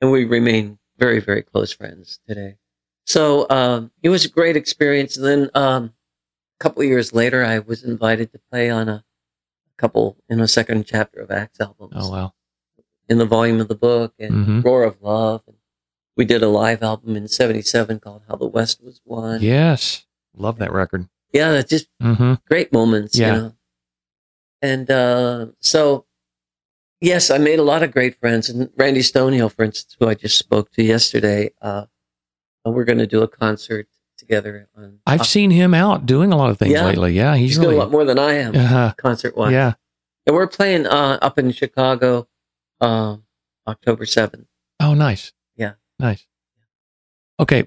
[0.00, 2.56] and we remain very, very close friends today.
[3.06, 5.16] So um, it was a great experience.
[5.16, 5.84] And then um,
[6.58, 9.04] a couple of years later, I was invited to play on a
[9.78, 12.34] couple in a second chapter of Acts albums Oh wow.
[13.08, 14.64] in the volume of the book and Mhm.
[14.64, 15.42] Roar of Love.
[15.46, 15.56] And
[16.16, 19.40] we did a live album in '77 called How the West Was Won.
[19.40, 20.04] Yes,
[20.36, 21.08] love that record.
[21.32, 23.16] yeah, just hmm great moments.
[23.16, 23.26] Yeah.
[23.36, 23.54] You know?
[24.62, 26.04] And uh, so,
[27.00, 28.48] yes, I made a lot of great friends.
[28.48, 31.86] And Randy Stonehill, for instance, who I just spoke to yesterday, uh,
[32.64, 34.68] we're going to do a concert together.
[34.76, 36.84] On I've seen him out doing a lot of things Yeah.
[36.86, 37.12] lately.
[37.14, 39.52] Yeah, he's, he's really doing a lot more than I am uh, concert wise.
[39.52, 39.74] yeah.
[40.26, 42.28] And we're playing uh, up in Chicago
[42.80, 43.16] uh,
[43.66, 44.44] October 7th.
[44.80, 45.32] Oh, nice.
[45.56, 45.74] Yeah.
[45.98, 46.26] nice.
[47.40, 47.66] Okay,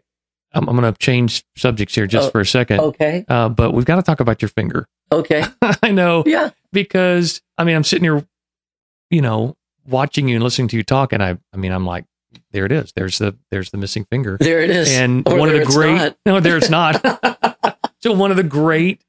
[0.53, 2.79] I'm, I'm going to change subjects here just Oh, for a second.
[2.81, 3.25] Okay.
[3.27, 4.87] Uh, but we've got to talk about your finger.
[5.11, 5.43] Okay.
[5.83, 6.51] I know Yeah.
[6.71, 8.25] because I mean I'm sitting here,
[9.09, 9.55] you know,
[9.87, 12.05] watching you and listening to you talk, and I, I mean I'm like,
[12.51, 12.93] there it is.
[12.95, 14.89] There's the there's the missing finger, There it is.
[14.89, 15.95] and Or one of the great.
[15.95, 16.17] not.
[16.25, 17.01] No, there it's not.
[18.01, 19.03] so one of the great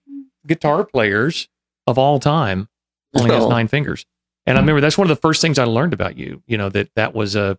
[0.47, 1.49] guitar players
[1.87, 2.69] of all time
[3.15, 3.49] only has Oh.
[3.49, 4.07] nine fingers,
[4.47, 4.67] and I hmm.
[4.67, 6.43] remember that's one of the first things I learned about you.
[6.47, 7.59] You know that that was a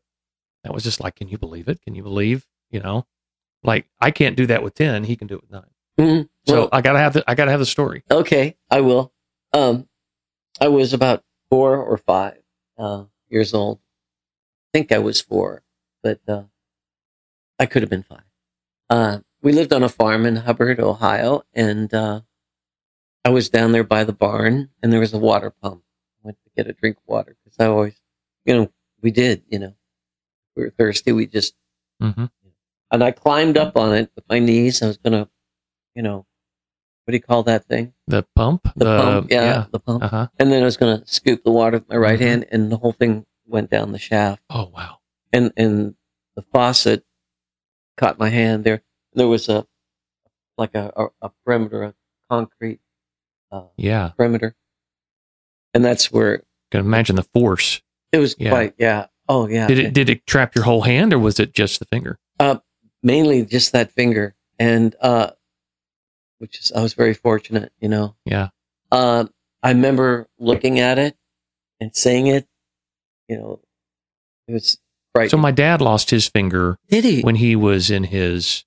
[0.63, 1.81] that was just like, can you believe it?
[1.81, 2.45] Can you believe?
[2.71, 3.05] You know,
[3.63, 5.03] like I can't do that with ten.
[5.05, 5.69] He can do it with nine.
[5.99, 6.29] Mhm.
[6.47, 8.03] So Well, I gotta have the I gotta have the story.
[8.09, 9.13] okay, I will.
[9.53, 9.87] Um,
[10.59, 12.41] I was about four or five
[12.77, 13.79] uh, years old.
[13.79, 15.63] I think I was four,
[16.01, 16.43] but uh,
[17.59, 18.23] I could have been five.
[18.89, 22.21] Uh, we lived on a farm in Hubbard, Ohio, and uh,
[23.23, 25.83] I was down there by the barn, and there was a water pump.
[26.23, 27.95] I went to get a drink of water because I always,
[28.45, 29.75] you know, we did, you know,
[30.55, 31.11] we were thirsty.
[31.11, 31.55] We just
[32.01, 32.25] hmm
[32.91, 34.81] and I climbed up on it with my knees.
[34.83, 35.27] I was gonna,
[35.95, 36.25] you know,
[37.05, 37.93] what do you call that thing?
[38.07, 38.67] The pump.
[38.75, 40.03] The, pump, yeah, the pump.
[40.03, 40.27] Uh huh.
[40.39, 42.23] And then I was gonna scoop the water with my right Mhm.
[42.23, 44.99] hand, and the whole thing went down the shaft, Oh wow.
[45.31, 45.95] and and
[46.35, 47.03] the faucet
[47.97, 48.63] caught my hand.
[48.63, 48.81] There,
[49.13, 49.67] there was a
[50.57, 51.93] like a a, a perimeter, a
[52.29, 52.79] concrete
[53.51, 54.09] uh, Yeah.
[54.17, 54.55] perimeter,
[55.73, 57.81] and that's where Can imagine the force.
[58.11, 58.49] it was Yeah.
[58.51, 58.75] quite.
[58.77, 59.07] Yeah.
[59.27, 59.67] Oh yeah.
[59.67, 62.17] Did it did it trap your whole hand or was it just the finger?
[62.39, 62.57] Uh,
[63.03, 65.31] mainly just that finger, and uh,
[66.43, 68.15] which is I was very fortunate, you know.
[68.25, 68.49] Yeah.
[68.91, 69.29] Um,
[69.63, 71.15] I remember looking at it
[71.79, 72.45] and saying it.
[73.29, 73.59] You know,
[74.49, 74.77] it was
[75.15, 75.31] right.
[75.31, 77.21] So my dad lost his finger Did he?
[77.21, 78.65] when he was in his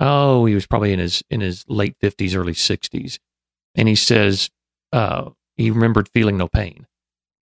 [0.00, 3.20] oh, he was probably in his in his late fifties, early sixties.
[3.76, 4.50] And he says
[4.92, 6.88] uh he remembered feeling no pain.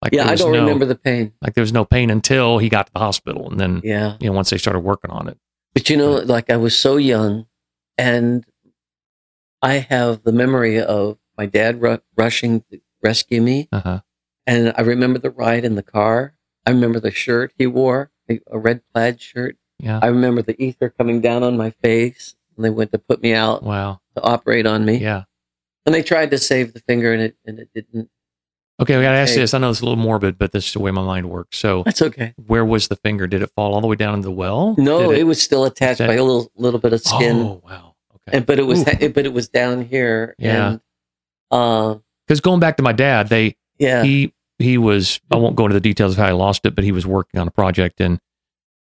[0.03, 1.31] Like yeah, I don't no- remember the pain.
[1.41, 4.27] like there was no pain until he got to the hospital and then Yeah, you
[4.29, 5.37] know, once they started working on it.
[5.73, 7.47] but you know, like I was so young,
[7.97, 8.43] and
[9.61, 14.01] I have the memory of my dad ru- rushing to rescue me, Uh-huh.
[14.45, 16.33] and I remember the ride in the car.
[16.65, 19.57] I remember the shirt he wore, a red plaid shirt.
[19.79, 19.99] Yeah.
[20.01, 23.33] I remember the ether coming down on my face, and they went to put me
[23.33, 24.01] out wow.
[24.15, 24.97] to operate on me.
[24.97, 25.23] Yeah.
[25.85, 28.09] And they tried to save the finger, and it and it didn't.
[28.79, 29.41] Okay, we got to ask Okay.
[29.41, 29.53] this.
[29.53, 31.57] I know it's a little morbid, but this is the way my mind works.
[31.57, 32.33] So, That's okay.
[32.45, 33.25] where was the finger?
[33.25, 34.75] Did it fall all the way down into the well?
[34.77, 37.61] No, Did it, was still attached that- by a little little bit of skin, Oh,
[37.65, 37.86] wow.
[38.31, 39.09] And but it was Ooh.
[39.09, 40.35] but it was down here.
[40.37, 40.67] Yeah.
[40.69, 40.81] And,
[41.51, 41.95] uh,
[42.27, 44.03] Because going back to my dad, they yeah.
[44.03, 46.83] he he was I won't go into the details of how he lost it, but
[46.83, 48.19] he was working on a project and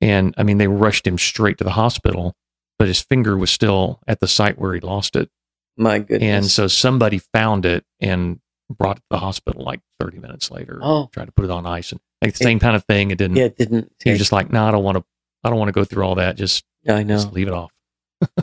[0.01, 2.35] and I mean they rushed him straight to the hospital,
[2.79, 5.31] but his finger was still at the site where he lost it.
[5.77, 6.23] my goodness.
[6.23, 10.79] And so somebody found it and brought it to the hospital like 30 minutes later.
[10.83, 11.09] Oh.
[11.13, 13.11] Tried to put it on ice and like the same kind of thing.
[13.11, 13.37] It didn't.
[13.37, 13.93] yeah, it didn't.
[14.03, 15.05] He was just like, no, I don't want to.
[15.43, 16.37] I don't want to go through all that.
[16.37, 17.17] Just, I know.
[17.17, 17.71] just leave it off.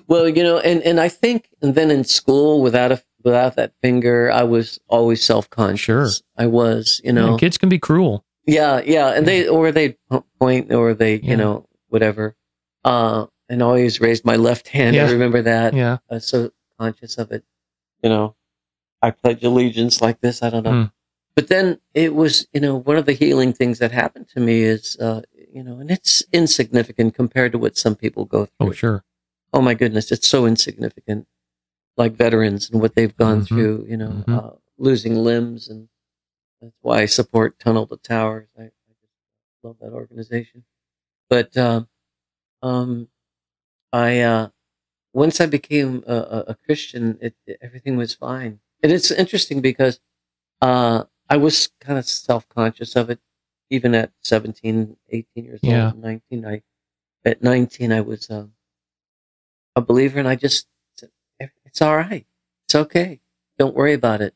[0.08, 3.74] Well, you know, and, and I think, and then in school, without a without that
[3.82, 6.17] finger, I was always self conscious.
[6.17, 6.26] Sure.
[6.38, 8.26] I was, you Yeah, know, kids can be cruel.
[8.48, 9.98] yeah, yeah, and they or they
[10.39, 11.30] point or they, Yeah.
[11.32, 12.36] you know, whatever,
[12.84, 14.96] uh, and always raised my left hand.
[14.96, 15.08] Yeah.
[15.08, 15.74] I remember that.
[15.74, 15.98] Yeah.
[16.10, 17.44] I was so conscious of it.
[18.04, 18.36] You know,
[19.02, 20.41] I pledge allegiance like this.
[20.41, 20.72] I don't know.
[20.84, 20.89] Hmm.
[21.36, 24.63] But then it was, you know, one of the healing things that happened to me
[24.63, 25.22] is, uh,
[25.54, 29.04] you know, and it's insignificant compared to what some people go through Oh, sure.
[29.54, 31.28] Oh my goodness, it's so insignificant.
[31.98, 33.48] Like veterans and what they've gone Mhm.
[33.48, 34.38] through, you know, Mhm.
[34.38, 35.90] uh, losing limbs, and
[36.62, 38.48] that's why I support Tunnel to Towers.
[38.58, 40.66] I, I just love that organization.
[41.30, 41.90] But um,
[42.64, 43.10] um,
[43.94, 44.50] I uh,
[45.14, 48.60] once I became a, a, a Christian, it, it- everything was fine.
[48.84, 50.00] And it's interesting because
[50.62, 53.20] uh, I was kind of self conscious of it,
[53.70, 55.88] even at 17, 18 years Yeah.
[55.92, 56.46] old, 19.
[56.46, 56.64] I
[57.26, 58.54] at 19, I was um,
[59.76, 61.10] a believer, and I just said,
[61.66, 62.26] "It's all right,
[62.66, 63.20] it's okay,
[63.58, 64.34] don't worry about it."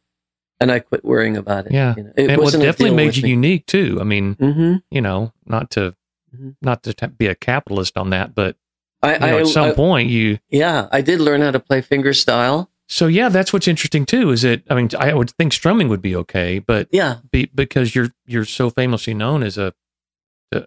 [0.62, 1.74] And I quit worrying about it.
[1.74, 1.96] Yeah.
[1.98, 2.14] you know.
[2.16, 3.30] it and what definitely made you me.
[3.30, 3.98] unique too.
[4.00, 4.84] I mean, Mhm.
[4.90, 5.96] you know, not to
[6.36, 6.56] Mhm.
[6.62, 8.56] not to be a capitalist on that, but
[9.04, 10.40] I, know, I, at some I- point you.
[10.50, 12.72] yeah, I did learn how to play finger style.
[12.88, 14.32] So yeah, that's what's interesting too.
[14.32, 14.64] Is it?
[14.70, 18.46] I mean, I would think strumming would be okay, but Yeah, be, because you're you're
[18.46, 19.74] so famously known as a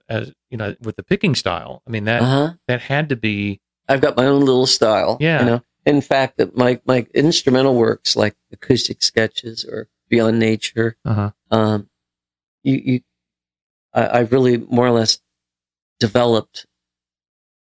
[0.09, 1.83] as you know with the picking style.
[1.87, 2.53] I mean that uh huh.
[2.67, 5.17] that had to be I've got my own little style.
[5.21, 5.41] Yeah.
[5.41, 10.97] You know, in fact, that my my instrumental works like acoustic sketches or Beyond Nature.
[11.05, 11.31] uh-huh.
[11.51, 11.89] Um,
[12.63, 13.01] you you,
[13.95, 15.19] I, I really more or less
[16.01, 16.67] developed,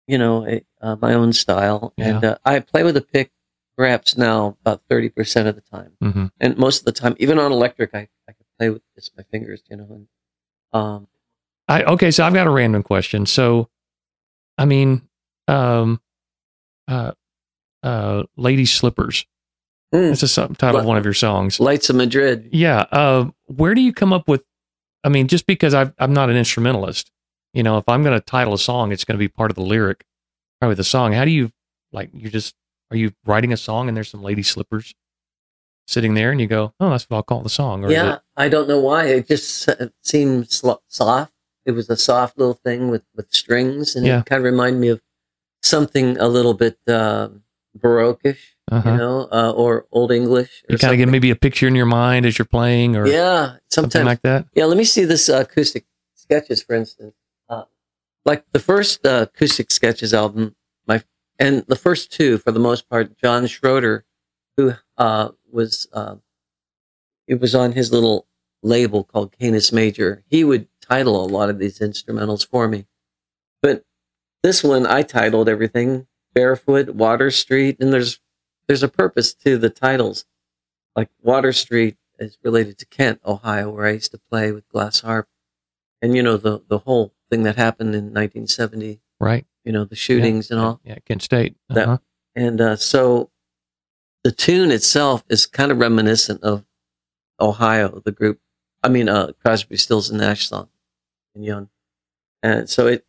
[0.07, 2.09] you know, a, uh, my own style, Yeah.
[2.09, 3.31] and uh, I play with a pick
[3.77, 7.39] perhaps now about thirty percent of the time, hmm and most of the time, even
[7.39, 10.07] on electric, I I can play with just my fingers, you know, and
[10.73, 11.09] um,
[11.69, 13.25] I okay, so I've got a random question.
[13.27, 13.69] So,
[14.59, 15.03] I mean,
[15.49, 16.01] um,
[16.91, 17.13] uh,
[17.83, 19.25] uh, lady slippers.
[19.95, 21.59] mm, That's a sub- title of one of your songs.
[21.61, 22.49] Lights of Madrid.
[22.53, 22.81] Yeah.
[22.93, 24.43] Uh, where do you come up with?
[25.05, 27.11] I mean, just because I've, I'm not an instrumentalist,
[27.55, 29.55] you know, if I'm going to title a song, it's going to be part of
[29.55, 30.05] the lyric,
[30.61, 31.13] probably the song.
[31.15, 31.51] How do you
[31.93, 32.11] like?
[32.13, 32.55] You just
[32.91, 34.95] are you writing a song and there's some lady slippers
[35.87, 37.85] sitting there, and you go, oh, that's what I'll call the song.
[37.85, 39.07] Or yeah, it- I don't know why.
[39.07, 41.33] It just s- seemed soft.
[41.67, 44.21] It was a soft little thing with, with strings, and Yeah.
[44.21, 45.01] it kind of reminded me of
[45.63, 47.29] something a little bit uh,
[47.79, 48.39] baroqueish,
[48.71, 48.91] uh-huh.
[48.91, 50.63] you know, uh, or Old English.
[50.69, 53.07] Or you kind of get maybe a picture in your mind as you're playing, or
[53.07, 54.07] yeah, something sometimes.
[54.07, 54.47] like that.
[54.55, 57.15] yeah, let me see this uh, acoustic sketches, for instance.
[57.49, 57.65] Uh,
[58.25, 60.55] like the first uh, acoustic sketches album,
[60.87, 61.03] my
[61.39, 64.05] and the first two, for the most part, John Schroeder,
[64.57, 66.17] who uh, was uh,
[67.27, 68.27] it was on his little
[68.63, 70.23] label called Canis Major.
[70.29, 72.87] He would title a lot of these instrumentals for me,
[73.63, 73.85] but
[74.43, 78.21] this one I titled everything Barefoot, Water Street, and there's
[78.67, 80.25] there's a purpose to the titles.
[80.95, 85.01] Like Water Street is related to Kent, Ohio, where I used to play with Glass
[85.01, 85.29] Harp,
[86.01, 89.01] and you know the the whole thing that happened in 1970.
[89.19, 89.47] Right.
[89.65, 90.57] You know the shootings yeah.
[90.57, 90.81] and all.
[90.85, 91.57] Yeah, Kent State.
[91.69, 91.99] That- Uh-huh.
[92.37, 93.31] And uh, so
[94.23, 96.65] the tune itself is kind of reminiscent of
[97.41, 98.41] Ohio, the group.
[98.83, 100.69] I mean, uh, Crosby, Stills, and Nash song,
[101.35, 101.69] and Young.
[102.43, 103.05] And so it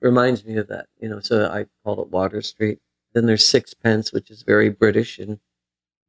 [0.00, 1.20] reminds me of that, you know.
[1.20, 2.78] So I called it Water Street.
[3.12, 5.38] Then there's Sixpence, which is very British, and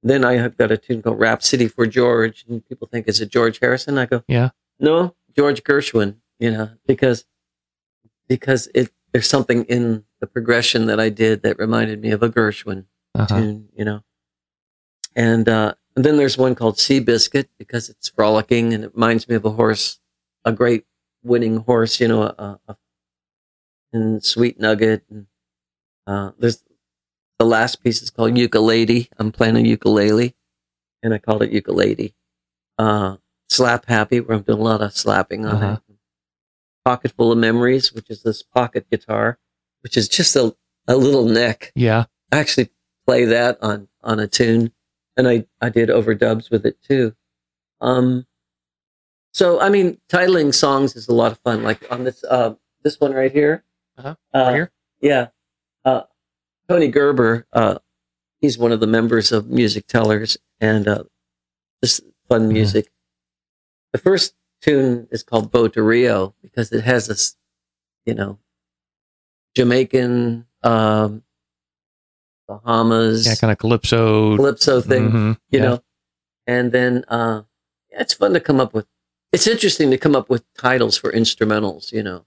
[0.03, 3.29] then I have got a tune called Rhapsody for George, and people think is it
[3.29, 3.97] George Harrison?
[3.97, 4.49] I go, Yeah.
[4.79, 7.25] no, George Gershwin, you know, because
[8.27, 12.29] because it there's something in the progression that I did that reminded me of a
[12.29, 12.85] Gershwin
[13.15, 13.27] Uh-huh.
[13.39, 14.03] tune, you know.
[15.15, 19.35] And, uh, and then there's one called Seabiscuit because it's frolicking and it reminds me
[19.35, 19.99] of a horse,
[20.45, 20.85] a great
[21.23, 22.77] winning horse, you know, a, a,
[23.93, 25.03] and Sweet Nugget.
[25.09, 25.27] And,
[26.07, 26.63] uh, there's
[27.39, 29.09] the last piece is called Ukulele.
[29.17, 30.35] I'm playing a ukulele
[31.03, 32.13] and I called it ukulele.
[32.77, 33.17] Uh,
[33.49, 35.79] Slap Happy, where I'm doing a lot of slapping on Uh-huh.
[35.89, 35.95] it.
[36.85, 39.37] Pocket Full of Memories, which is this pocket guitar,
[39.81, 40.55] which is just a,
[40.87, 41.71] a little neck.
[41.75, 42.05] Yeah.
[42.31, 42.69] I actually
[43.05, 44.71] play that on, on a tune
[45.17, 47.13] and I, I did overdubs with it too.
[47.81, 48.25] Um,
[49.33, 51.63] so, I mean, titling songs is a lot of fun.
[51.63, 53.63] Like on this, uh, this one right here.
[53.97, 54.15] Uh-huh.
[54.33, 54.71] Uh, here.
[55.01, 55.27] yeah.
[55.85, 56.03] Uh,
[56.69, 57.79] Tony Gerber, uh,
[58.39, 61.03] he's one of the members of Music Tellers and, uh,
[61.83, 62.53] just fun Mhm.
[62.53, 62.91] music.
[63.91, 67.35] The first tune is called Bo to Rio because it has this,
[68.05, 68.39] you know,
[69.55, 71.23] Jamaican, um,
[72.47, 73.35] Bahamas, Yeah.
[73.35, 74.35] Kind of calypso.
[74.37, 75.39] calypso thing, Mhm.
[75.49, 75.65] you Yeah.
[75.65, 75.83] know.
[76.47, 77.43] And then uh,
[77.89, 78.87] yeah, it's fun to come up with.
[79.31, 82.25] It's interesting to come up with titles for instrumentals, you know.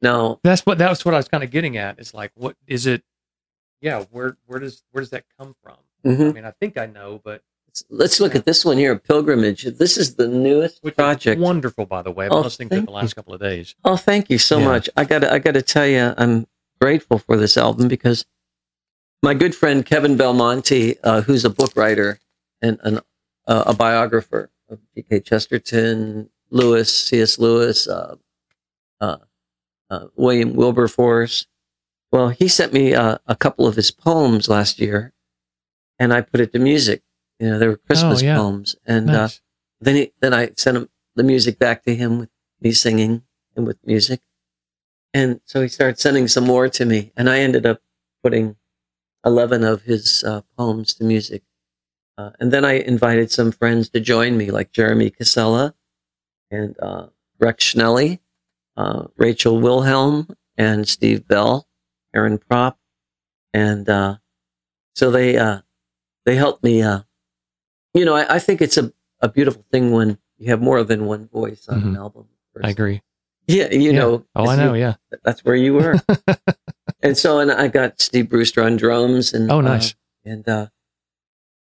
[0.00, 1.98] Now, That's what that was what I was kind of getting at.
[1.98, 3.02] It's like, what is it?
[3.80, 5.76] Yeah, where where does where does that come from?
[6.04, 6.30] mhm.
[6.30, 7.42] I mean, I think I know, but
[7.90, 8.38] let's look Yeah.
[8.40, 9.64] at this one here, Pilgrimage.
[9.64, 11.40] This is the newest which project.
[11.40, 12.26] wonderful, by the way.
[12.26, 13.74] I've been Oh, listening to it the last couple of days.
[13.84, 14.64] Oh, thank you so Yeah.
[14.66, 14.88] much.
[14.96, 16.46] I got I got to tell you, I'm
[16.80, 18.24] grateful for this album because
[19.22, 22.20] my good friend Kevin Belmonte, uh, who's a book writer
[22.62, 23.00] and an,
[23.48, 25.20] uh, a biographer of G.K.
[25.20, 27.38] Chesterton, Lewis, C.S.
[27.38, 28.16] Lewis, uh,
[29.90, 31.46] uh, uh, William Wilberforce.
[32.12, 35.12] Well, he sent me uh, a couple of his poems last year,
[35.98, 37.02] and I put it to music.
[37.38, 38.36] You know, they were Christmas Oh, yeah.
[38.36, 39.28] poems, and uh,
[39.80, 42.30] then he, then I sent him the music back to him with
[42.60, 43.22] me singing
[43.56, 44.20] and with music.
[45.14, 47.80] And so he started sending some more to me, and I ended up
[48.22, 48.56] putting
[49.24, 51.42] 11 of his uh, poems to music.
[52.16, 55.74] Uh, and then I invited some friends to join me, like Jeremy Casella
[56.50, 57.06] and uh,
[57.38, 58.18] Rex Schnelly,
[58.78, 61.66] uh, Rachel Wilhelm, and Steve Bell,
[62.14, 62.76] Erin Propp.
[63.52, 64.16] And uh,
[64.94, 65.60] so they uh,
[66.24, 66.82] they helped me.
[66.82, 67.00] Uh,
[67.94, 71.06] you know, I, I think it's a, a beautiful thing when you have more than
[71.06, 71.98] one voice on an Mhm.
[71.98, 72.28] album.
[72.62, 73.02] I agree.
[73.48, 73.98] Yeah, you Yeah.
[73.98, 74.24] know.
[74.36, 74.74] Oh, I you- know.
[74.74, 74.94] Yeah.
[75.24, 75.96] that's where you were.
[77.02, 79.94] and so, and I got Steve Brewster on drums, and Oh, uh, nice.
[80.24, 80.68] and uh,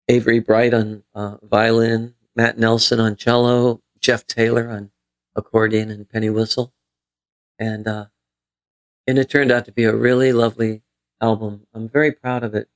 [0.08, 4.92] Avery Bright on uh, violin, Matt Nelson on cello, Jeff Taylor on
[5.36, 6.74] accordion and penny whistle,
[7.60, 8.06] and uh,
[9.08, 10.82] and it turned out to be a really lovely
[11.22, 11.66] album.
[11.74, 12.70] I'm very proud of it,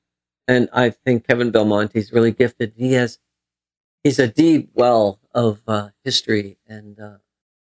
[0.48, 2.74] and I think Kevin Belmonte's really gifted.
[2.76, 3.20] He has
[4.04, 7.18] he's a deep well of uh, history and uh,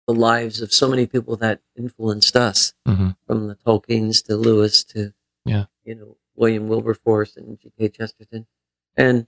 [0.08, 4.84] the lives of so many people that influenced us hmm from the Tolkien's to Lewis
[4.86, 5.14] to
[5.46, 5.66] Yeah.
[5.84, 7.90] you know William Wilberforce and G.K.
[7.90, 8.48] Chesterton,
[8.96, 9.28] and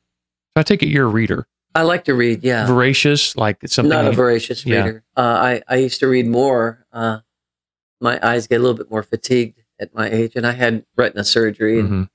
[0.55, 2.43] I take it you're a reader, I like to read.
[2.43, 3.89] Yeah, voracious, like it's something.
[3.89, 4.83] not a voracious Yeah.
[4.85, 5.03] reader.
[5.17, 6.85] Uh, I I used to read more.
[6.93, 7.19] Uh,
[8.01, 11.23] my eyes get a little bit more fatigued at my age, and I had retina
[11.23, 12.09] surgery, and- Mhm.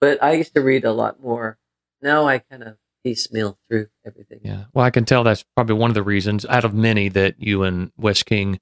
[0.00, 1.58] but I used to read a lot more.
[2.02, 4.40] Now I kind of piecemeal through everything.
[4.42, 4.64] Yeah.
[4.74, 7.62] Well, I can tell that's probably one of the reasons out of many that you
[7.62, 8.60] and Wes King,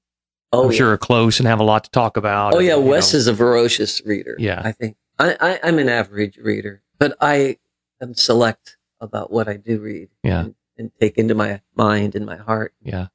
[0.53, 0.77] Oh I'm yeah.
[0.77, 2.53] sure, are close and have a lot to talk about.
[2.53, 4.35] Oh and, yeah, Wes know, is a ferocious reader.
[4.39, 4.61] Yeah.
[4.63, 7.57] I think I, I I'm an average reader, but I
[8.01, 10.09] am select about what I do read.
[10.23, 10.41] Yeah.
[10.41, 12.73] and, and take into my mind and my heart.
[12.81, 13.07] Yeah.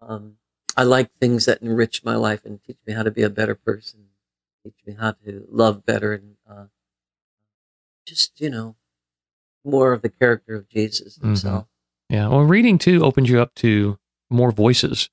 [0.00, 0.36] Um,
[0.76, 3.54] I like things that enrich my life and teach me how to be a better
[3.54, 4.06] person,
[4.64, 6.64] teach me how to love better, and uh,
[8.06, 8.76] just you know
[9.64, 11.28] more of the character of Jesus Mm-hmm.
[11.28, 11.66] himself.
[12.10, 12.28] Yeah.
[12.28, 13.98] Well, reading too opens you up to
[14.30, 15.08] more voices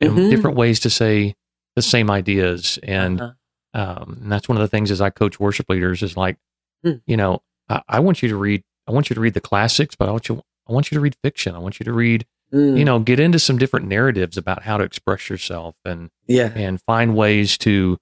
[0.00, 0.30] and Mhm.
[0.30, 1.34] different ways to say
[1.74, 2.78] the same ideas.
[2.84, 3.80] And, Uh-huh.
[3.80, 6.38] um, and that's one of the things as I coach worship leaders is like,
[6.84, 6.98] Hmm.
[7.06, 9.96] you know, I, I want you to read, I want you to read the classics,
[9.96, 11.54] but I want you, I want you to read fiction.
[11.54, 12.26] I want you to read,
[12.56, 16.52] Mm, you know, get into some different narratives about how to express yourself and, yeah,
[16.54, 17.98] and find ways to,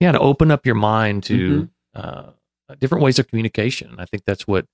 [0.00, 2.00] yeah, to open up your mind to, Mm-hmm.
[2.00, 2.30] uh,
[2.80, 3.96] different ways of communication.
[3.98, 4.66] I think that's what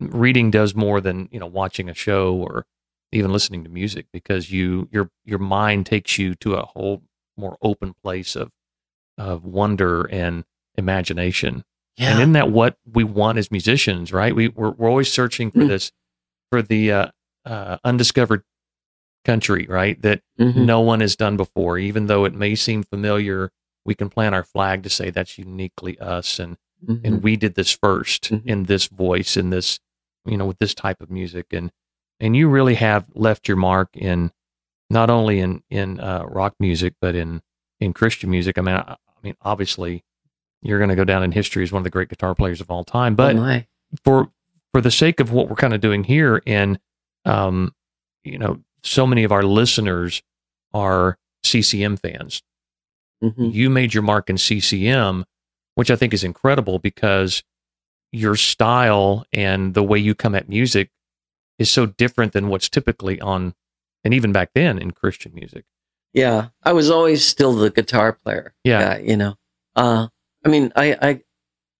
[0.00, 2.64] reading does more than you know watching a show or
[3.12, 7.02] even listening to music because you your your mind takes you to a whole
[7.36, 8.50] more open place of
[9.18, 10.44] of wonder and
[10.76, 11.62] imagination.
[11.98, 14.34] yeah, And isn't that what we want as musicians, right?
[14.34, 15.68] We we're, we're always searching for Mm.
[15.68, 15.92] this
[16.50, 17.06] for the uh,
[17.44, 18.42] uh, undiscovered
[19.24, 20.00] country, right?
[20.02, 20.64] That Mhm.
[20.66, 23.50] no one has done before, even though it may seem familiar.
[23.84, 26.56] We can plant our flag to say that's uniquely us, and
[26.86, 27.00] Mhm.
[27.04, 28.46] and we did this 1st Mhm.
[28.46, 29.78] in this voice in this
[30.26, 31.70] you know with this type of music and
[32.18, 34.30] and you really have left your mark in
[34.90, 37.40] not only in in uh, rock music but in
[37.80, 40.04] in christian music i mean I, I mean obviously
[40.62, 42.70] you're going to go down in history as one of the great guitar players of
[42.70, 43.40] all time but oh
[44.04, 44.30] for
[44.72, 46.78] for the sake of what we're kind of doing here and
[47.24, 47.74] um
[48.24, 50.22] you know so many of our listeners
[50.72, 52.42] are ccm fans
[53.22, 53.52] Mhm.
[53.52, 55.26] you made your mark in CCM,
[55.74, 57.42] which I think is incredible because
[58.12, 60.90] your style and the way you come at music
[61.58, 63.54] is so different than what's typically on
[64.04, 65.66] and even back then in Christian music.
[66.14, 68.54] Yeah, I was always still the guitar player.
[68.64, 68.96] Yeah.
[68.96, 69.34] guy, you know.
[69.76, 70.08] Uh,
[70.44, 71.22] I mean, I, I,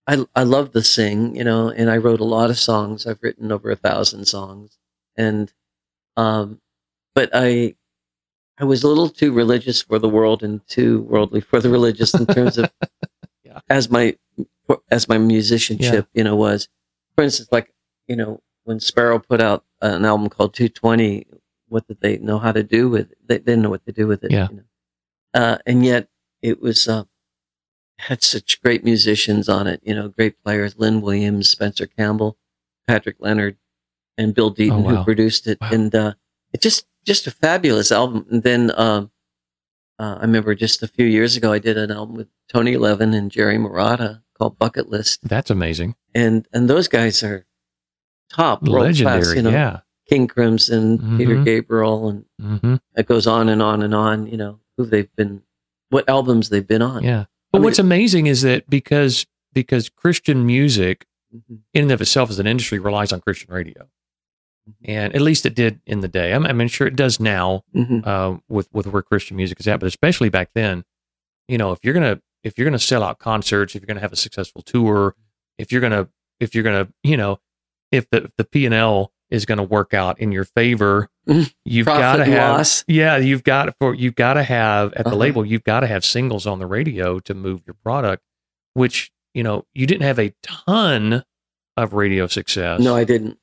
[0.06, 3.06] I, I love to sing, you know, and I wrote a lot of songs.
[3.06, 4.76] I've written over a thousand songs,
[5.16, 5.50] and,
[6.18, 6.60] um,
[7.20, 7.74] but I,
[8.58, 12.14] I was a little too religious for the world and too worldly for the religious
[12.14, 12.70] in terms of
[13.44, 13.60] Yeah.
[13.68, 14.16] as my
[14.92, 16.68] as my musicianship, you know, was.
[17.16, 17.72] For instance, like
[18.06, 21.26] you know, when Sparrow put out an album called 220,
[21.68, 23.18] what did they know how to do with it?
[23.26, 24.30] They didn't know what to do with it.
[24.30, 24.48] Yeah.
[24.50, 24.62] You know?
[25.34, 26.08] uh, and yet
[26.42, 27.04] it was uh,
[27.98, 29.80] had such great musicians on it.
[29.82, 32.36] You know, great players: Lynn Williams, Spencer Campbell,
[32.86, 33.56] Patrick Leonard,
[34.16, 34.96] and Bill Deaton, Oh, wow.
[34.96, 35.58] who produced it.
[35.60, 35.70] Wow.
[35.72, 36.12] And uh,
[36.52, 38.26] it just just a fabulous album.
[38.30, 39.10] And then um,
[39.98, 43.14] uh, I remember just a few years ago, I did an album with Tony Levin
[43.14, 45.94] and Jerry Marotta called Bucket List, That's amazing.
[46.14, 47.44] and and those guys are
[48.30, 49.20] top Legendary.
[49.22, 49.34] class.
[49.36, 49.80] You know, yeah.
[50.08, 51.44] King Crimson, Peter Mhm.
[51.44, 52.24] Gabriel, and
[52.60, 54.26] hmm it goes on and on and on.
[54.26, 55.42] You know who they've been,
[55.90, 57.02] what albums they've been on.
[57.04, 57.26] Yeah.
[57.52, 61.58] But I mean, what's amazing is that because because Christian music Mhm.
[61.74, 63.88] in and of itself as an industry relies on Christian radio.
[64.70, 64.74] Mhm.
[64.84, 66.32] And at least it did in the day.
[66.32, 68.06] I'm, I'm sure it does now Mhm.
[68.06, 70.84] uh, with with where Christian music is at, but especially back then,
[71.48, 74.12] you know, if you're gonna if you're gonna sell out concerts, if you're gonna have
[74.12, 75.14] a successful tour,
[75.58, 76.08] if you're gonna
[76.40, 77.38] if you're gonna you know
[77.92, 81.52] if the if the P and L is gonna work out in your favor, Mhm.
[81.64, 82.84] you've got to have loss.
[82.88, 85.16] yeah, you've got for you've got to have at the Uh-huh.
[85.18, 88.22] label, you've got to have singles on the radio to move your product,
[88.74, 91.22] which you know you didn't have a ton
[91.76, 93.38] of radio success No, I didn't.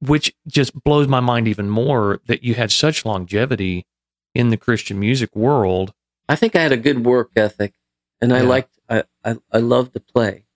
[0.00, 3.86] Which just blows my mind even more that you had such longevity
[4.34, 5.92] in the Christian music world.
[6.28, 7.74] I think I had a good work ethic,
[8.20, 8.78] and I liked.
[8.88, 10.46] I, I I loved to play,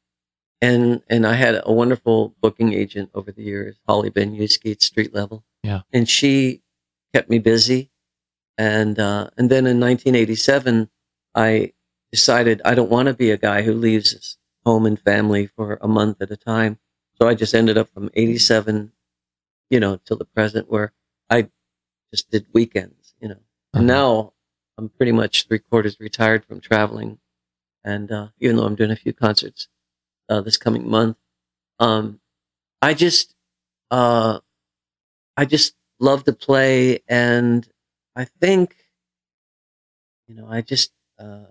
[0.60, 5.14] and and I had a wonderful booking agent over the years, Holly Benyuski at Street
[5.14, 5.44] Level.
[5.62, 5.80] Yeah.
[5.94, 6.62] and she
[7.14, 7.90] kept me busy,
[8.58, 10.90] and uh, and then in 1987,
[11.34, 11.72] I
[12.12, 15.78] decided I don't want to be a guy who leaves his home and family for
[15.80, 16.78] a month at a time.
[17.20, 18.92] So I just ended up from 87,
[19.70, 20.92] you know, till the present, where
[21.30, 21.48] I
[22.12, 23.40] just did weekends, you know.
[23.74, 24.00] And Uh-huh.
[24.00, 24.32] now
[24.78, 27.18] I'm pretty much three quarters retired from traveling.
[27.84, 29.68] And uh, even though I'm doing a few concerts
[30.28, 31.16] uh, this coming month,
[31.80, 32.20] um,
[32.82, 33.34] I just,
[33.90, 34.40] uh,
[35.36, 37.02] I just love to play.
[37.08, 37.68] And
[38.16, 38.76] I think,
[40.26, 41.44] you know, I just, uh,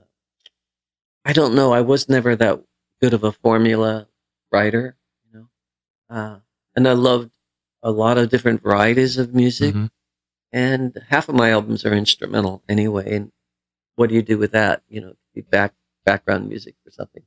[1.26, 1.72] I don't know.
[1.74, 2.62] I was never that
[3.02, 4.08] good of a formula
[4.52, 5.48] writer, you know.
[6.10, 6.40] Uh,
[6.76, 7.32] and I loved
[7.84, 9.92] a lot of different varieties of music Mhm.
[10.52, 13.16] and half of my albums are instrumental anyway.
[13.16, 13.32] And
[13.96, 14.84] what do you do with that?
[14.90, 15.76] You know, be back
[16.06, 17.24] background music or something,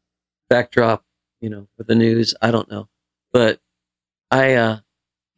[0.50, 1.04] backdrop,
[1.40, 2.34] you know, for the news.
[2.42, 2.88] I don't know,
[3.32, 3.60] but
[4.30, 4.78] I uh,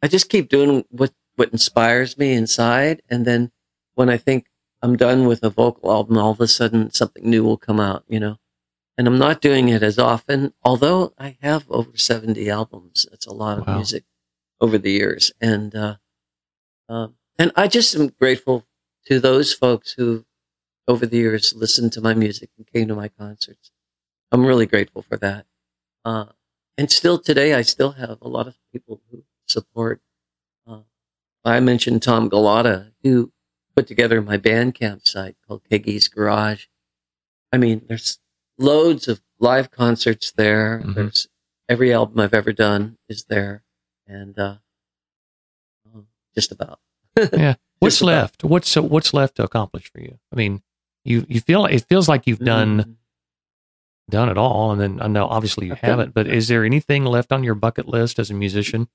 [0.01, 3.51] I just keep doing what what inspires me inside, and then
[3.95, 4.47] when I think
[4.81, 8.03] I'm done with a vocal album, all of a sudden something new will come out.
[8.07, 8.37] You know.
[8.97, 13.05] And I'm not doing it as often, although I have over 70 albums.
[13.09, 13.75] That's a lot of Wow.
[13.77, 14.03] music
[14.61, 15.31] over the years.
[15.41, 15.97] And, uh,
[16.87, 18.65] um, and I just am grateful
[19.05, 20.25] to those folks who,
[20.87, 23.71] over the years, listened to my music and came to my concerts.
[24.31, 25.45] I'm really grateful for that.
[26.03, 26.25] Uh,
[26.77, 30.01] and still today, I still have a lot of people who support.
[30.67, 30.81] Uh,
[31.43, 33.31] I mentioned Tom Galata, who
[33.75, 36.65] put together my Bandcamp site called Keaggy's Garage.
[37.51, 38.19] I mean, there's
[38.57, 40.81] loads of live concerts there.
[40.83, 40.95] Mhm.
[40.95, 41.27] There's
[41.67, 43.63] every album I've ever done is there,
[44.09, 44.55] and uh,
[46.35, 46.79] just about.
[47.33, 47.55] Yeah.
[47.79, 48.07] What's Just about.
[48.11, 48.43] left?
[48.43, 50.19] What's so what's left to accomplish for you?
[50.33, 50.61] I mean,
[51.05, 52.95] you you feel it feels like you've done Mhm.
[54.09, 56.13] done it all, and then I know obviously you I've haven't.
[56.13, 58.89] But is there anything left on your bucket list as a musician?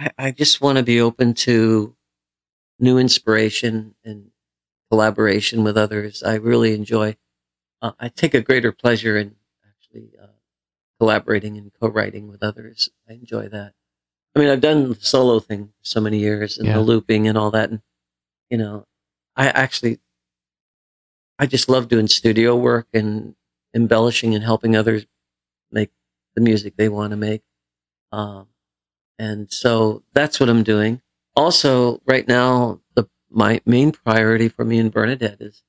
[0.00, 1.94] I, I just want to be open to
[2.80, 4.32] new inspiration and
[4.90, 6.24] collaboration with others.
[6.24, 7.16] I really enjoy.
[7.80, 10.26] Uh, I take a greater pleasure in actually uh,
[10.98, 12.88] collaborating and co-writing with others.
[13.08, 13.74] I enjoy that.
[14.36, 16.74] I mean, I've done the solo thing for so many years and Yeah.
[16.74, 17.80] the looping and all that, and
[18.50, 18.86] you know,
[19.34, 19.98] I actually,
[21.38, 23.34] I just love doing studio work and
[23.74, 25.06] embellishing and helping others
[25.72, 25.90] make
[26.34, 27.42] the music they want to make.
[28.12, 28.48] Um,
[29.18, 31.00] and so that's what I'm doing.
[31.34, 35.62] Also, right now, the my main priority for me and Bernadette is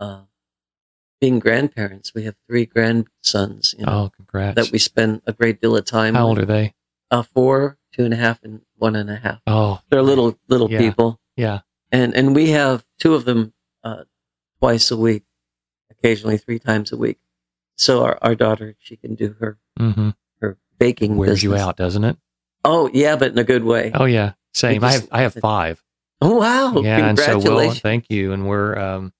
[0.00, 0.22] uh,
[1.20, 2.14] being grandparents.
[2.14, 4.56] We have three grandsons, you know, Oh, congrats!
[4.56, 6.14] that we spend a great deal of time.
[6.14, 6.38] How with.
[6.38, 6.74] old are they?
[7.10, 9.40] Uh, four, two and a half, and one and a half.
[9.46, 10.78] Oh, They're little little Yeah.
[10.78, 11.60] people, yeah.
[11.92, 13.52] and and we have two of them
[13.84, 14.04] uh,
[14.60, 15.22] twice a week,
[15.90, 17.18] occasionally three times a week.
[17.76, 20.10] So our, our daughter, she can do her Mm-hmm.
[20.40, 21.16] her baking.
[21.16, 22.16] Wears you out, doesn't it?
[22.64, 23.92] Oh yeah, but in a good way.
[23.94, 24.82] Oh yeah, same.
[24.82, 25.82] I have I have five.
[26.22, 26.80] Oh wow!
[26.80, 28.32] yeah, and so well, thank you.
[28.32, 29.12] And we're um,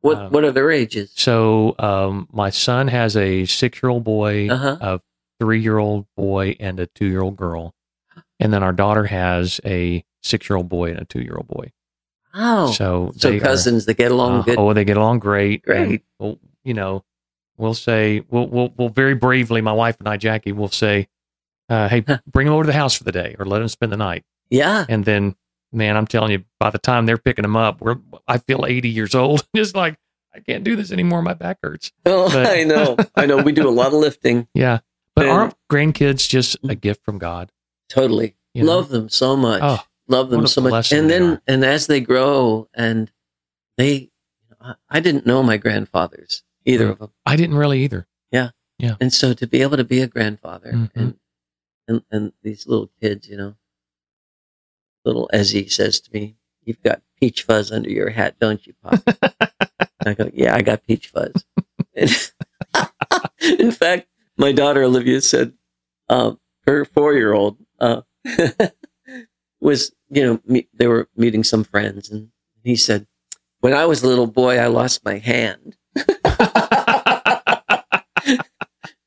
[0.00, 1.12] what um, what are their ages?
[1.16, 4.76] so um, my son has a six year old boy, Uh-huh.
[4.80, 5.00] a
[5.40, 7.74] three year old boy, and a two year old girl,
[8.40, 11.48] and then our daughter has a six year old boy and a two year old
[11.48, 11.70] boy.
[12.34, 14.58] Oh, So So they are- cousins that get along Uh, good.
[14.58, 15.62] Oh, they get along great.
[15.62, 15.82] Great.
[15.88, 17.04] And we'll, you know,
[17.56, 21.06] we'll say we'll, we'll we'll very bravely, my wife and I, Jackie, will say,
[21.68, 23.92] uh, "Hey, bring them over to the house for the day, or let them spend
[23.92, 24.84] the night." yeah.
[24.88, 25.36] And then,
[25.72, 28.88] man, I'm telling you, by the time they're picking them up, we're I feel 80
[28.88, 29.46] years old.
[29.56, 29.96] Just like
[30.34, 31.22] I can't do this anymore.
[31.22, 31.92] My back hurts.
[32.04, 32.96] Oh, but- I know.
[33.14, 33.36] I know.
[33.36, 34.48] We do a lot of lifting.
[34.54, 34.80] Yeah,
[35.14, 37.50] but And- aren't grandkids just a gift from God?
[37.88, 38.36] Totally.
[38.54, 38.76] You know?
[38.76, 39.60] Love them so much.
[39.62, 40.92] Oh, Love them so much.
[40.92, 43.10] And then, and as they grow and
[43.78, 44.10] they,
[44.60, 46.92] I- I didn't know my grandfathers, either Mm.
[46.92, 47.10] of them.
[47.26, 48.06] I didn't really either.
[48.30, 48.50] Yeah.
[48.78, 48.96] Yeah.
[49.00, 50.90] And so to be able to be a grandfather Mhm.
[50.94, 51.18] and,
[51.88, 53.56] and, and these little kids, you know,
[55.04, 59.00] little Ezzy says to me, you've got peach fuzz under your hat, don't you, Pop?
[60.06, 61.44] I go, yeah, I got peach fuzz.
[63.58, 65.52] In fact, my daughter Olivia said,
[66.08, 68.02] um, her four-year-old, uh,
[69.60, 72.28] was, you know, me, they were meeting some friends and
[72.62, 73.06] he said,
[73.60, 75.76] when I was a little boy, I lost my hand.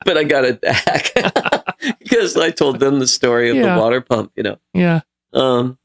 [0.05, 1.11] but I got it back
[1.99, 3.73] because I told them the story of Yeah.
[3.75, 4.57] the water pump, you know.
[4.73, 5.01] yeah,
[5.34, 5.78] Um,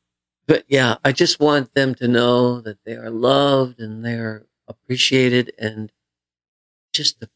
[0.47, 4.47] but yeah, I just want them to know that they are loved and they are
[4.69, 5.93] appreciated and
[6.93, 7.29] just to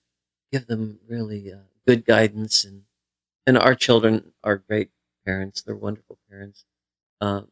[0.52, 1.57] give them really uh,
[1.87, 2.82] good guidance and,
[3.47, 4.91] and our children are great
[5.24, 5.62] parents.
[5.62, 6.64] They're wonderful parents.
[7.20, 7.49] Um,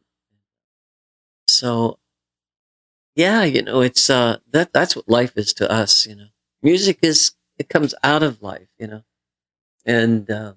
[1.47, 1.99] so
[3.15, 6.27] yeah, you know, it's, uh, that, that's what life is to us, you know,
[6.61, 9.03] music is, it comes out of life, you know,
[9.85, 10.55] and, um,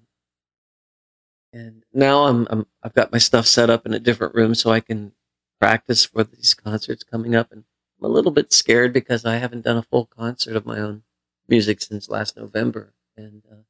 [1.53, 4.71] and now I'm, I'm I've got my stuff set up in a different room so
[4.71, 5.13] I can
[5.61, 7.53] practice for these concerts coming up.
[7.53, 7.65] And
[7.99, 11.03] I'm a little bit scared because I haven't done a full concert of my own
[11.49, 12.93] music since last November.
[13.17, 13.63] And uh,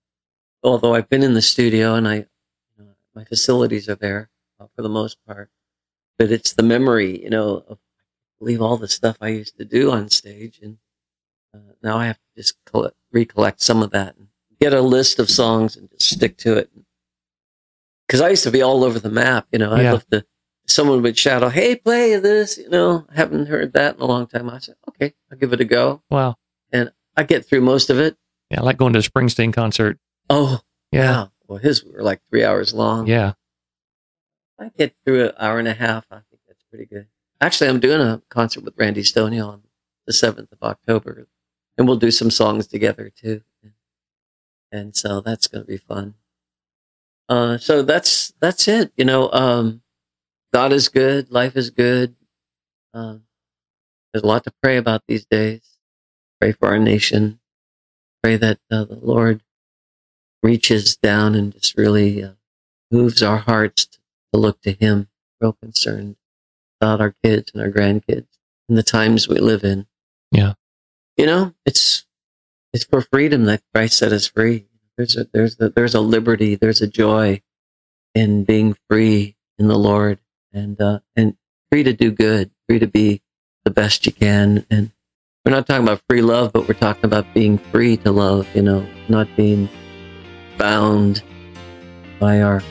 [0.62, 2.26] although I've been in the studio and I,
[3.14, 4.30] my facilities are there
[4.60, 5.50] uh, for the most part,
[6.18, 9.64] but it's the memory, you know, of I believe all the stuff I used to
[9.64, 10.78] do on stage, and
[11.54, 14.28] uh, now I have to just collect, recollect some of that and
[14.60, 16.70] get a list of songs and just stick to it
[18.06, 19.46] because I used to be all over the map.
[19.52, 19.92] You know, I'd Yeah.
[19.92, 20.24] love to.
[20.66, 24.06] Someone would shout, out, "Hey, play this!" You know, I haven't heard that in a
[24.06, 24.50] long time.
[24.50, 26.36] I said, "Okay, I'll give it a go." wow,
[26.70, 28.16] And I get through most of it.
[28.50, 29.98] yeah, I like going to a Springsteen concert.
[30.30, 30.60] Oh,
[30.92, 31.32] Yeah, wow.
[31.46, 33.06] Well, his were like three hours long.
[33.06, 33.32] yeah.
[34.60, 36.04] I get through an hour and a half.
[36.10, 37.06] I think that's pretty good.
[37.40, 39.62] Actually, I'm doing a concert with Randy Stonehill on
[40.06, 41.28] the seventh of October,
[41.76, 43.42] and we'll do some songs together too.
[44.72, 46.14] And so that's going to be fun.
[47.28, 48.90] Uh, so that's that's it.
[48.96, 49.80] You know, um,
[50.52, 51.30] God is good.
[51.30, 52.16] Life is good.
[52.92, 53.22] Um,
[54.12, 55.62] there's a lot to pray about these days.
[56.40, 57.38] Pray for our nation.
[58.24, 59.40] Pray that uh, the Lord
[60.42, 62.32] reaches down and just really uh,
[62.90, 63.98] moves our hearts to,
[64.32, 65.08] to look to Him,
[65.40, 66.16] real concerned
[66.80, 68.26] about our kids and our grandkids
[68.68, 69.86] and the times we live in.
[70.30, 70.54] Yeah.
[71.16, 72.06] You know, it's
[72.72, 74.66] it's for freedom that Christ set us free.
[74.96, 77.42] There's a there's a, there's a liberty, there's a joy
[78.14, 80.18] in being free in the Lord
[80.52, 81.36] and uh, and
[81.70, 83.22] free to do good, free to be
[83.64, 84.64] the best you can.
[84.70, 84.92] And
[85.44, 88.46] we're not talking about free love, but we're talking about being free to love.
[88.54, 89.68] You know, not being
[90.58, 91.22] bound
[92.18, 92.62] by our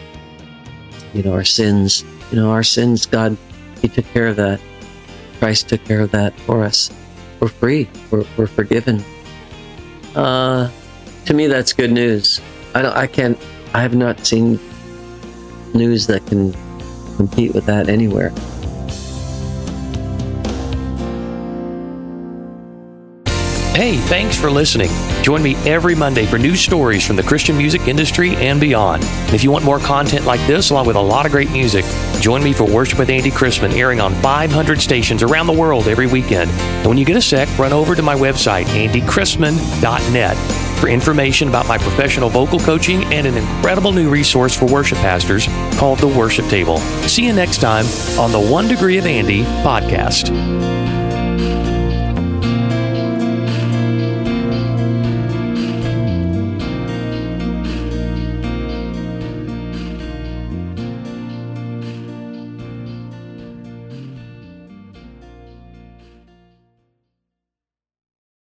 [1.13, 2.03] you know our sins.
[2.31, 3.05] You know, our sins.
[3.05, 3.37] God,
[3.81, 4.59] He took care of that.
[5.39, 6.91] Christ took care of that for us.
[7.39, 7.89] We're free.
[8.11, 9.03] We're, we're forgiven.
[10.15, 10.69] Uh,
[11.25, 12.41] to me, that's good news.
[12.75, 12.95] I don't.
[12.95, 13.37] I can't.
[13.73, 14.59] I have not seen
[15.73, 16.53] news that can
[17.15, 18.33] compete with that anywhere.
[23.77, 24.89] Hey, thanks for listening.
[25.21, 29.03] Join me every Monday for news stories from the Christian music industry and beyond.
[29.03, 31.85] And if you want more content like this, along with a lot of great music,
[32.19, 36.07] join me for Worship with Andy Chrisman, airing on 500 stations around the world every
[36.07, 36.49] weekend.
[36.49, 40.37] And when you get a sec, run over to my website, andychrisman.net,
[40.79, 45.45] for information about my professional vocal coaching and an incredible new resource for worship pastors
[45.77, 46.79] called The Worship Table.
[47.07, 47.85] See you next time
[48.19, 50.76] on the One Degree of Andy podcast.